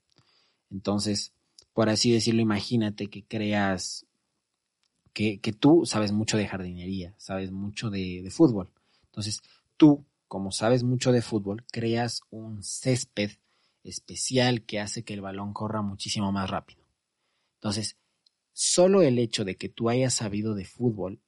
Entonces, 0.72 1.34
por 1.74 1.89
así 1.89 2.12
decirlo, 2.12 2.42
imagínate 2.42 3.08
que 3.08 3.24
creas 3.24 4.06
que, 5.13 5.39
tú 5.58 5.86
sabes 5.86 6.12
mucho 6.12 6.38
de 6.38 6.48
jardinería, 6.48 7.15
sabes 7.18 7.51
mucho 7.51 7.89
de, 7.89 8.22
de 8.22 8.30
fútbol. 8.32 8.70
Entonces, 9.06 9.42
tú, 9.77 10.04
como 10.27 10.51
sabes 10.51 10.84
mucho 10.84 11.13
de 11.13 11.22
fútbol, 11.22 11.63
creas 11.72 12.22
un 12.32 12.62
césped 12.62 13.32
especial 13.86 14.65
que 14.65 14.80
hace 14.80 15.04
que 15.04 15.13
el 15.13 15.22
balón 15.22 15.54
corra 15.54 15.82
muchísimo 15.82 16.32
más 16.32 16.50
rápido. 16.50 16.84
Entonces, 17.56 17.98
solo 18.54 19.01
el 19.01 19.20
hecho 19.20 19.46
de 19.46 19.56
que 19.56 19.70
tú 19.70 19.89
hayas 19.89 20.13
sabido 20.13 20.56
de 20.56 20.65
fútbol, 20.65 21.22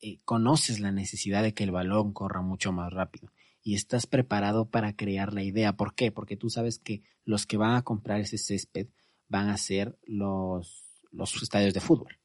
eh, 0.00 0.20
conoces 0.24 0.80
la 0.80 0.92
necesidad 0.92 1.42
de 1.42 1.54
que 1.54 1.64
el 1.64 1.72
balón 1.72 2.12
corra 2.12 2.40
mucho 2.40 2.72
más 2.72 2.92
rápido 2.92 3.32
y 3.62 3.74
estás 3.74 4.06
preparado 4.06 4.70
para 4.70 4.94
crear 4.94 5.34
la 5.34 5.42
idea. 5.42 5.76
¿Por 5.76 5.94
qué? 5.94 6.12
Porque 6.12 6.36
tú 6.36 6.50
sabes 6.50 6.78
que 6.78 7.02
los 7.24 7.46
que 7.46 7.56
van 7.56 7.74
a 7.74 7.82
comprar 7.82 8.20
ese 8.20 8.38
césped 8.38 8.88
van 9.28 9.48
a 9.48 9.56
ser 9.56 9.98
los, 10.04 10.84
los 11.10 11.42
estadios 11.42 11.74
de 11.74 11.80
fútbol. 11.80 12.18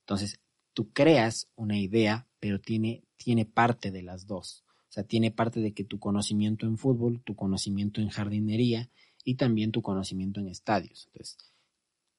Entonces, 0.00 0.40
tú 0.74 0.92
creas 0.92 1.48
una 1.56 1.78
idea, 1.78 2.28
pero 2.40 2.60
tiene, 2.60 3.04
tiene 3.16 3.46
parte 3.46 3.90
de 3.90 4.02
las 4.02 4.26
dos. 4.26 4.64
O 4.88 4.92
sea, 4.94 5.02
tiene 5.04 5.30
parte 5.30 5.60
de 5.60 5.72
que 5.72 5.82
tu 5.82 5.98
conocimiento 5.98 6.66
en 6.66 6.78
fútbol, 6.78 7.22
tu 7.24 7.34
conocimiento 7.34 8.00
en 8.00 8.10
jardinería 8.10 8.90
y 9.24 9.34
también 9.36 9.72
tu 9.72 9.82
conocimiento 9.82 10.40
en 10.40 10.48
estadios. 10.48 11.06
Entonces, 11.06 11.36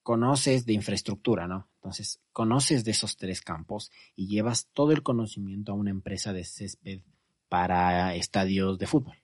conoces 0.03 0.65
de 0.65 0.73
infraestructura, 0.73 1.47
¿no? 1.47 1.69
Entonces, 1.75 2.19
conoces 2.31 2.83
de 2.83 2.91
esos 2.91 3.17
tres 3.17 3.41
campos 3.41 3.91
y 4.15 4.27
llevas 4.27 4.67
todo 4.73 4.91
el 4.91 5.03
conocimiento 5.03 5.71
a 5.71 5.75
una 5.75 5.91
empresa 5.91 6.33
de 6.33 6.43
césped 6.43 7.01
para 7.47 8.15
estadios 8.15 8.77
de 8.77 8.87
fútbol. 8.87 9.17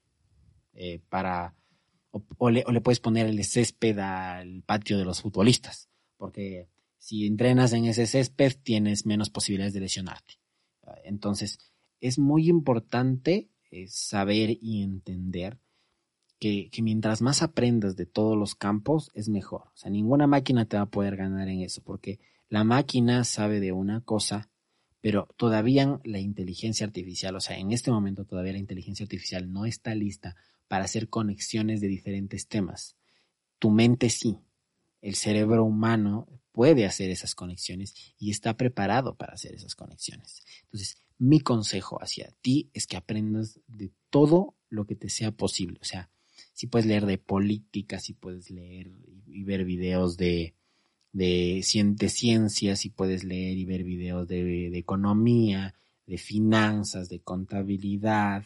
Eh, 0.73 1.01
para, 1.09 1.55
o, 2.11 2.50
le, 2.50 2.63
o 2.65 2.71
le 2.71 2.81
puedes 2.81 3.00
poner 3.00 3.27
el 3.27 3.43
césped 3.43 3.97
al 4.00 4.63
patio 4.63 4.97
de 4.97 5.05
los 5.05 5.21
futbolistas, 5.21 5.89
porque 6.17 6.69
si 6.97 7.25
entrenas 7.25 7.73
en 7.73 7.85
ese 7.85 8.05
césped 8.05 8.53
tienes 8.63 9.05
menos 9.05 9.29
posibilidades 9.29 9.73
de 9.73 9.81
lesionarte. 9.81 10.35
Entonces, 11.03 11.57
es 12.00 12.19
muy 12.19 12.50
importante 12.50 13.50
eh, 13.69 13.88
saber 13.88 14.57
y 14.61 14.83
entender 14.83 15.59
que, 16.41 16.71
mientras 16.81 17.21
más 17.21 17.43
aprendas 17.43 17.95
de 17.95 18.07
todos 18.07 18.36
los 18.36 18.55
campos, 18.55 19.12
es 19.13 19.29
mejor. 19.29 19.65
O 19.75 19.77
sea, 19.77 19.91
ninguna 19.91 20.25
máquina 20.25 20.65
te 20.65 20.75
va 20.75 20.83
a 20.83 20.89
poder 20.89 21.15
ganar 21.15 21.48
en 21.50 21.62
eso, 21.62 21.83
porque 21.83 22.19
la 22.50 22.63
máquina 22.63 23.23
sabe 23.23 23.60
de 23.60 23.71
una 23.71 24.01
cosa, 24.01 24.49
pero 25.01 25.27
todavía 25.38 25.99
la 26.04 26.17
inteligencia 26.17 26.84
artificial, 26.84 27.36
o 27.36 27.41
sea, 27.41 27.60
en 27.60 27.71
este 27.71 27.91
momento 27.91 28.25
todavía 28.25 28.54
la 28.54 28.58
inteligencia 28.58 29.04
artificial 29.04 29.54
no 29.54 29.67
está 29.67 29.93
lista 29.93 30.36
para 30.67 30.86
hacer 30.86 31.10
conexiones 31.10 31.80
de 31.80 31.89
diferentes 31.89 32.47
temas. 32.47 32.95
Tu 33.60 33.69
mente 33.69 34.10
sí. 34.10 34.39
El 34.99 35.13
cerebro 35.13 35.63
humano 35.63 36.27
puede 36.51 36.88
hacer 36.88 37.12
esas 37.12 37.36
conexiones 37.36 37.93
y 38.17 38.32
está 38.32 38.58
preparado 38.58 39.15
para 39.15 39.34
hacer 39.34 39.54
esas 39.54 39.75
conexiones. 39.75 40.43
Entonces, 40.63 40.97
mi 41.19 41.39
consejo 41.39 42.01
hacia 42.01 42.34
ti 42.41 42.71
es 42.73 42.88
que 42.88 42.97
aprendas 42.97 43.60
de 43.67 43.91
todo 44.10 44.56
lo 44.69 44.86
que 44.86 44.95
te 44.95 45.10
sea 45.10 45.32
posible. 45.32 45.77
O 45.82 45.86
sea, 45.86 46.10
si 46.62 46.67
puedes 46.67 46.86
leer 46.86 47.08
de 47.08 47.17
política, 47.17 48.00
si 48.00 48.13
puedes 48.13 48.52
leer 48.52 48.91
y 49.26 49.43
ver 49.43 49.65
videos 49.65 50.15
de, 50.15 50.54
de, 51.12 51.63
ciencias, 51.63 52.80
si 52.80 52.91
puedes 52.91 53.24
leer 53.24 53.58
y 53.58 53.65
ver 53.65 53.84
videos 53.84 54.28
de, 54.28 54.78
economía, 54.78 55.74
de 56.06 56.19
finanzas, 56.19 57.10
de 57.10 57.21
contabilidad, 57.21 58.45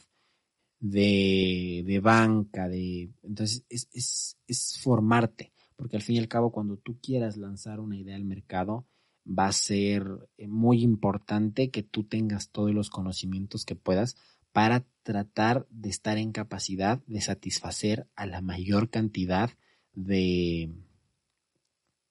de, 0.79 1.83
de 1.85 1.99
banca, 1.99 2.69
de... 2.69 3.11
Entonces, 3.21 3.65
es, 3.67 3.89
es, 3.91 4.37
es 4.47 4.79
formarte 4.81 5.51
porque 5.75 5.97
al 5.97 6.01
fin 6.01 6.15
y 6.15 6.19
al 6.19 6.29
cabo 6.29 6.53
cuando 6.53 6.77
tú 6.77 6.97
quieras 7.01 7.35
lanzar 7.35 7.81
una 7.81 7.97
idea 7.97 8.15
al 8.15 8.23
mercado, 8.23 8.85
va 9.27 9.47
a 9.47 9.51
ser 9.51 10.07
eh, 10.37 10.47
muy 10.47 10.83
importante 10.83 11.69
que 11.69 11.83
tú 11.83 12.05
tengas 12.05 12.49
todos 12.49 12.71
los 12.71 12.89
conocimientos 12.89 13.65
que 13.65 13.75
puedas 13.75 14.15
para 14.55 14.85
tratar 15.03 15.67
de 15.69 15.89
estar 15.89 16.17
en 16.17 16.31
capacidad 16.31 17.03
de 17.07 17.19
satisfacer 17.19 18.07
a 18.15 18.25
la 18.25 18.39
mayor 18.39 18.89
cantidad 18.89 19.49
de, 19.91 20.71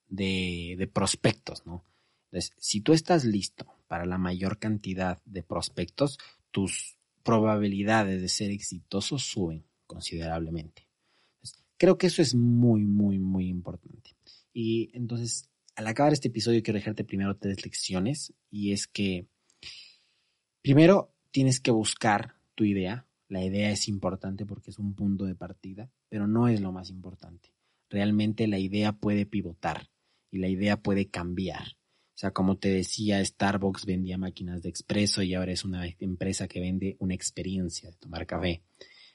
de, 0.09 0.91
prospectos, 0.93 1.65
¿no? 1.65 1.87
Entonces, 2.27 2.53
si 2.59 2.83
tú 2.83 2.93
estás 2.93 3.25
listo 3.25 3.65
para 3.89 4.05
la 4.05 4.19
mayor 4.19 4.59
cantidad 4.59 5.23
de 5.25 5.43
prospectos, 5.43 6.19
tus 6.51 6.99
probabilidades 7.23 8.21
de 8.21 8.29
ser 8.29 8.51
exitoso 8.51 9.19
suben 9.19 9.65
considerablemente. 9.87 10.87
Creo 11.79 11.97
que 11.97 12.09
eso 12.09 12.21
es 12.21 12.35
muy, 12.35 12.85
muy, 12.85 13.19
muy 13.19 13.49
importante. 13.49 14.11
Y 14.53 14.91
entonces, 14.93 15.49
al 15.77 15.87
acabar 15.87 16.13
este 16.13 16.29
episodio, 16.29 16.63
quiero 16.63 16.79
dejarte 16.79 17.05
primero 17.05 17.39
tres 17.39 17.65
lecciones. 17.65 18.35
Y 18.51 18.73
es 18.73 18.87
que, 18.87 19.29
primero, 20.61 21.14
tienes 21.35 21.59
que 21.59 21.73
buscar 21.73 22.37
tu 22.55 22.63
idea. 22.63 23.09
La 23.29 23.45
idea 23.45 23.73
es 23.73 23.89
importante 23.89 24.47
porque 24.47 24.71
es 24.71 24.79
un 24.79 24.95
punto 24.95 25.25
de 25.25 25.35
partida, 25.35 25.91
pero 26.09 26.29
no 26.29 26.47
es 26.47 26.61
lo 26.61 26.71
más 26.71 26.91
importante. 26.91 27.53
Realmente 27.91 28.47
la 28.47 28.61
idea 28.61 28.93
puede 28.93 29.27
pivotar 29.27 29.91
y 30.31 30.39
la 30.39 30.47
idea 30.47 30.81
puede 30.81 31.09
cambiar. 31.09 31.77
O 32.15 32.17
sea, 32.17 32.31
como 32.31 32.57
te 32.57 32.69
decía, 32.69 33.25
Starbucks 33.25 33.85
vendía 33.85 34.17
máquinas 34.17 34.63
de 34.63 34.69
expreso 34.69 35.23
y 35.23 35.35
ahora 35.35 35.51
es 35.51 35.65
una 35.65 35.85
empresa 35.99 36.47
que 36.47 36.61
vende 36.61 36.97
una 37.01 37.15
experiencia 37.15 37.91
de 37.91 37.97
tomar 37.97 38.27
café. 38.27 38.63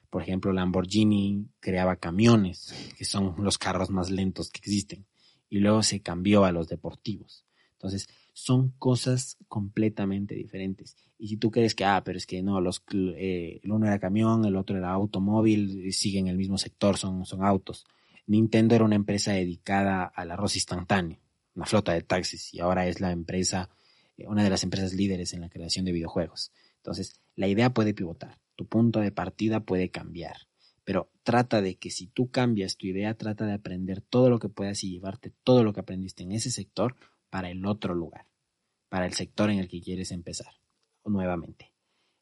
Por 0.10 0.22
ejemplo, 0.22 0.52
Lamborghini 0.52 1.48
creaba 1.62 1.96
camiones, 1.96 2.74
que 2.98 3.06
son 3.06 3.36
los 3.38 3.58
carros 3.58 3.92
más 3.92 4.10
lentos 4.10 4.50
que 4.50 4.60
existen, 4.60 5.06
y 5.50 5.60
luego 5.60 5.84
se 5.84 6.02
cambió 6.02 6.44
a 6.44 6.52
los 6.52 6.68
deportivos. 6.68 7.46
Entonces, 7.74 8.10
son 8.34 8.72
cosas 8.72 9.38
completamente 9.48 10.36
diferentes. 10.36 10.98
Y 11.20 11.28
si 11.28 11.38
tú 11.38 11.52
crees 11.52 11.76
que, 11.76 11.86
ah, 11.86 12.02
pero 12.04 12.18
es 12.18 12.26
que 12.26 12.42
no, 12.42 12.62
los, 12.62 12.82
eh, 12.94 13.60
el 13.62 13.72
uno 13.72 13.86
era 13.86 14.00
camión, 14.00 14.46
el 14.46 14.56
otro 14.56 14.78
era 14.78 14.92
automóvil, 14.92 15.94
siguen 15.94 16.28
el 16.28 16.38
mismo 16.38 16.58
sector, 16.58 16.98
son, 16.98 17.26
son 17.26 17.44
autos. 17.44 17.86
Nintendo 18.26 18.74
era 18.74 18.86
una 18.86 18.96
empresa 18.96 19.34
dedicada 19.34 20.06
al 20.06 20.32
arroz 20.32 20.56
instantáneo, 20.56 21.20
una 21.56 21.66
flota 21.66 21.94
de 21.94 22.04
taxis, 22.04 22.54
y 22.54 22.62
ahora 22.62 22.88
es 22.88 23.02
la 23.02 23.12
empresa, 23.12 23.70
eh, 24.18 24.28
una 24.28 24.44
de 24.44 24.50
las 24.50 24.64
empresas 24.64 24.94
líderes 24.94 25.34
en 25.34 25.42
la 25.42 25.50
creación 25.50 25.86
de 25.86 25.92
videojuegos. 25.92 26.52
Entonces, 26.78 27.20
la 27.36 27.48
idea 27.48 27.74
puede 27.74 27.94
pivotar 27.94 28.40
tu 28.60 28.68
punto 28.68 29.00
de 29.00 29.14
partida 29.14 29.62
puede 29.62 29.90
cambiar. 29.90 30.36
Pero 30.84 31.10
trata 31.24 31.62
de 31.62 31.78
que 31.78 31.92
si 31.92 32.08
tú 32.08 32.30
cambias 32.30 32.76
tu 32.76 32.88
idea, 32.88 33.14
trata 33.14 33.46
de 33.46 33.54
aprender 33.54 34.02
todo 34.02 34.30
lo 34.30 34.38
que 34.38 34.50
puedas 34.50 34.84
y 34.84 34.92
llevarte 34.92 35.32
todo 35.46 35.64
lo 35.64 35.72
que 35.72 35.80
aprendiste 35.80 36.24
en 36.24 36.34
ese 36.34 36.52
sector 36.52 36.98
para 37.30 37.50
el 37.50 37.66
otro 37.66 37.96
lugar, 37.96 38.26
para 38.90 39.06
el 39.06 39.14
sector 39.14 39.50
en 39.50 39.60
el 39.60 39.70
que 39.70 39.80
quieres 39.80 40.12
empezar 40.12 40.59
nuevamente. 41.10 41.72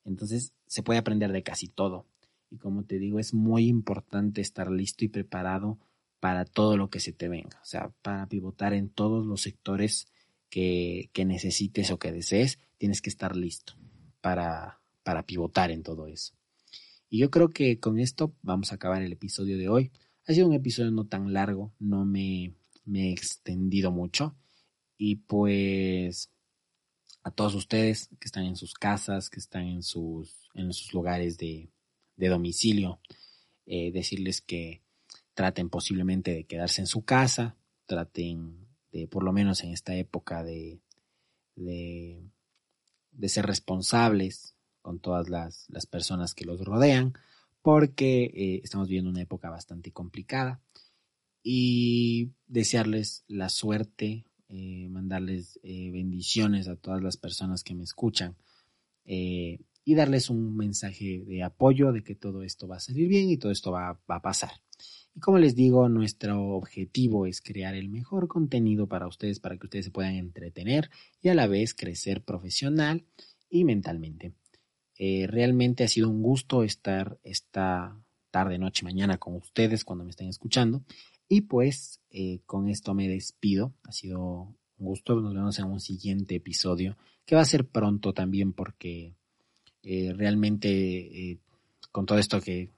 Entonces 0.06 0.54
se 0.66 0.84
puede 0.84 1.00
aprender 1.00 1.32
de 1.32 1.44
casi 1.44 1.68
todo. 1.68 2.06
Y 2.50 2.58
como 2.58 2.84
te 2.84 2.98
digo, 2.98 3.20
es 3.20 3.34
muy 3.34 3.68
importante 3.68 4.42
estar 4.42 4.72
listo 4.72 5.04
y 5.04 5.10
preparado 5.10 5.78
para 6.20 6.46
todo 6.46 6.78
lo 6.78 6.90
que 6.90 7.00
se 7.00 7.14
te 7.14 7.28
venga. 7.28 7.60
O 7.62 7.66
sea, 7.66 7.92
para 8.02 8.28
pivotar 8.28 8.74
en 8.74 8.90
todos 8.90 9.26
los 9.26 9.42
sectores 9.42 10.08
que, 10.50 11.10
que 11.14 11.26
necesites 11.26 11.92
o 11.92 12.00
que 12.00 12.12
desees, 12.12 12.60
tienes 12.78 13.02
que 13.02 13.10
estar 13.10 13.36
listo 13.36 13.74
para, 14.22 14.80
para 15.04 15.26
pivotar 15.26 15.72
en 15.72 15.84
todo 15.84 16.08
eso. 16.08 16.34
Y 17.10 17.20
yo 17.20 17.30
creo 17.30 17.50
que 17.50 17.80
con 17.80 18.00
esto 18.00 18.34
vamos 18.42 18.72
a 18.72 18.76
acabar 18.76 19.02
el 19.02 19.14
episodio 19.14 19.58
de 19.58 19.70
hoy. 19.70 19.92
Ha 20.28 20.34
sido 20.34 20.48
un 20.48 20.54
episodio 20.54 20.92
no 20.92 21.06
tan 21.06 21.34
largo, 21.34 21.74
no 21.80 22.06
me, 22.06 22.54
me 22.86 23.10
he 23.10 23.12
extendido 23.12 23.92
mucho. 23.92 24.36
Y 24.98 25.18
pues 25.18 26.32
a 27.28 27.32
todos 27.32 27.56
ustedes 27.56 28.10
que 28.22 28.28
están 28.28 28.46
en 28.46 28.56
sus 28.56 28.74
casas, 28.74 29.30
que 29.30 29.42
están 29.42 29.64
en 29.64 29.84
sus, 29.84 30.50
en 30.54 30.72
sus 30.72 30.94
lugares 30.94 31.38
de, 31.38 31.70
de 32.16 32.28
domicilio, 32.30 33.02
eh, 33.66 33.92
decirles 33.92 34.40
que 34.40 34.82
traten 35.34 35.70
posiblemente 35.70 36.34
de 36.34 36.46
quedarse 36.46 36.80
en 36.80 36.88
su 36.88 37.04
casa, 37.04 37.58
traten 37.86 38.66
de, 38.94 39.10
por 39.10 39.24
lo 39.24 39.34
menos 39.34 39.62
en 39.66 39.74
esta 39.74 39.94
época, 39.94 40.42
de, 40.46 40.80
de, 41.56 42.32
ser 43.28 43.46
responsables 43.46 44.56
con 44.82 45.02
todas 45.02 45.28
las, 45.28 45.68
personas 45.92 46.34
que 46.34 46.46
los 46.46 46.64
rodean, 46.64 47.14
porque 47.62 48.24
eh, 48.24 48.62
estamos 48.64 48.88
viviendo 48.88 49.12
una 49.12 49.22
época 49.22 49.50
bastante 49.50 49.92
complicada. 49.92 50.62
Y 51.44 52.32
desearles 52.48 53.26
la 53.28 53.50
suerte, 53.50 54.27
eh, 54.50 54.88
mandarles 54.90 55.60
eh, 55.64 55.92
bendiciones 55.92 56.68
a 56.68 56.76
todas 56.76 57.02
las 57.02 57.18
personas 57.18 57.64
que 57.64 57.76
me 57.76 57.84
escuchan 57.84 58.36
y 59.88 59.96
darles 59.96 60.30
un 60.30 60.58
mensaje 60.58 61.24
de 61.26 61.44
apoyo 61.44 61.94
de 61.94 62.04
que 62.04 62.14
todo 62.14 62.44
esto 62.44 62.68
va 62.68 62.76
a 62.76 62.82
salir 62.82 63.08
bien 63.08 63.30
y 63.30 63.38
todo 63.38 63.54
esto 63.54 63.72
va, 63.72 63.98
a 64.06 64.22
pasar. 64.22 64.52
Y 65.16 65.22
como 65.22 65.38
les 65.38 65.56
digo, 65.56 65.88
nuestro 65.88 66.50
objetivo 66.50 67.26
es 67.26 67.42
crear 67.42 67.74
el 67.74 67.88
mejor 67.88 68.28
contenido 68.28 68.88
para 68.88 69.08
ustedes, 69.08 69.40
para 69.40 69.58
que 69.58 69.66
ustedes 69.66 69.86
se 69.86 69.92
puedan 69.92 70.16
entretener 70.16 70.90
y 71.22 71.30
a 71.30 71.36
la 71.36 71.48
vez 71.48 71.74
crecer 71.74 72.22
profesional 72.22 73.06
y 73.50 73.64
mentalmente. 73.64 74.34
Eh, 75.00 75.26
realmente 75.26 75.86
ha 75.86 75.88
sido 75.88 76.10
un 76.10 76.22
gusto 76.22 76.64
estar 76.64 77.18
esta 77.24 77.98
tarde, 78.30 78.58
noche, 78.58 78.84
mañana 78.84 79.18
con 79.18 79.36
ustedes 79.36 79.86
cuando 79.86 80.04
me 80.04 80.12
estén 80.12 80.28
escuchando. 80.28 80.84
Y 81.30 81.42
pues 81.42 82.00
eh, 82.10 82.40
con 82.46 82.70
esto 82.70 82.94
me 82.94 83.08
despido. 83.08 83.74
Ha 83.84 83.92
sido 83.92 84.56
un 84.78 84.86
gusto. 84.86 85.20
Nos 85.20 85.34
vemos 85.34 85.60
en 85.60 85.66
un 85.66 85.80
siguiente 85.80 86.36
episodio 86.36 86.98
que 87.26 87.36
va 87.36 87.42
a 87.42 87.46
ser 87.46 87.68
pronto 87.68 88.14
también 88.14 88.54
porque 88.54 89.14
eh, 89.84 90.14
realmente 90.16 91.40
con 91.92 92.06
todo 92.06 92.18
esto 92.20 92.40
que 92.42 92.70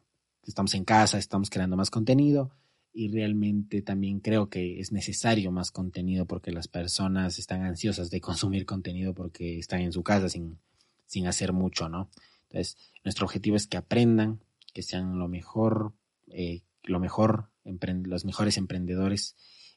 estamos 0.46 0.74
en 0.74 0.86
casa, 0.86 1.18
estamos 1.18 1.50
creando 1.50 1.78
más 1.78 1.92
contenido 1.92 2.52
y 2.94 3.10
realmente 3.10 3.82
también 3.82 4.20
creo 4.20 4.50
que 4.50 4.80
es 4.80 4.92
necesario 4.92 5.52
más 5.52 5.72
contenido 5.72 6.26
porque 6.26 6.52
las 6.52 6.68
personas 6.68 7.40
están 7.40 7.64
ansiosas 7.64 8.10
de 8.10 8.22
consumir 8.22 8.66
contenido 8.66 9.14
porque 9.14 9.60
están 9.60 9.82
en 9.82 9.92
su 9.92 10.04
casa 10.04 10.30
sin, 10.30 10.58
sin 11.06 11.28
hacer 11.28 11.54
mucho, 11.54 11.90
¿no? 11.90 12.10
Entonces, 12.50 12.78
nuestro 13.04 13.26
objetivo 13.26 13.56
es 13.56 13.68
que 13.68 13.78
aprendan, 13.78 14.40
que 14.74 14.82
sean 14.82 15.20
lo 15.20 15.28
mejor, 15.28 15.94
eh, 16.30 16.62
lo 16.84 17.00
mejor, 17.00 17.50
los 17.64 18.26
mejores 18.26 18.58
emprendedores 18.58 19.36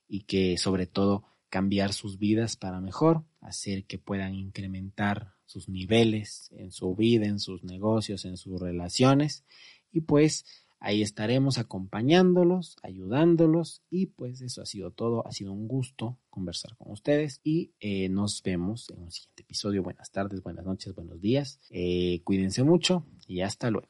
y 0.08 0.22
que 0.24 0.56
sobre 0.58 0.86
todo 0.86 1.24
cambiar 1.48 1.92
sus 1.92 2.18
vidas 2.18 2.56
para 2.56 2.80
mejor, 2.80 3.24
hacer 3.40 3.84
que 3.84 3.98
puedan 3.98 4.34
incrementar 4.34 5.34
sus 5.44 5.68
niveles 5.68 6.50
en 6.52 6.72
su 6.72 6.94
vida, 6.94 7.26
en 7.26 7.38
sus 7.38 7.62
negocios, 7.62 8.24
en 8.24 8.38
sus 8.38 8.58
relaciones 8.60 9.44
y 9.90 10.00
pues 10.00 10.46
ahí 10.80 11.02
estaremos 11.02 11.58
acompañándolos, 11.58 12.76
ayudándolos 12.82 13.82
y 13.90 14.06
pues 14.06 14.40
eso 14.40 14.62
ha 14.62 14.66
sido 14.66 14.90
todo, 14.90 15.26
ha 15.26 15.32
sido 15.32 15.52
un 15.52 15.68
gusto 15.68 16.18
conversar 16.30 16.76
con 16.76 16.90
ustedes 16.90 17.40
y 17.44 17.72
eh, 17.80 18.08
nos 18.08 18.42
vemos 18.42 18.90
en 18.90 19.02
un 19.02 19.10
siguiente 19.10 19.42
episodio. 19.42 19.82
Buenas 19.82 20.10
tardes, 20.10 20.42
buenas 20.42 20.64
noches, 20.64 20.94
buenos 20.94 21.20
días, 21.20 21.60
eh, 21.70 22.22
cuídense 22.24 22.64
mucho 22.64 23.06
y 23.26 23.42
hasta 23.42 23.70
luego. 23.70 23.88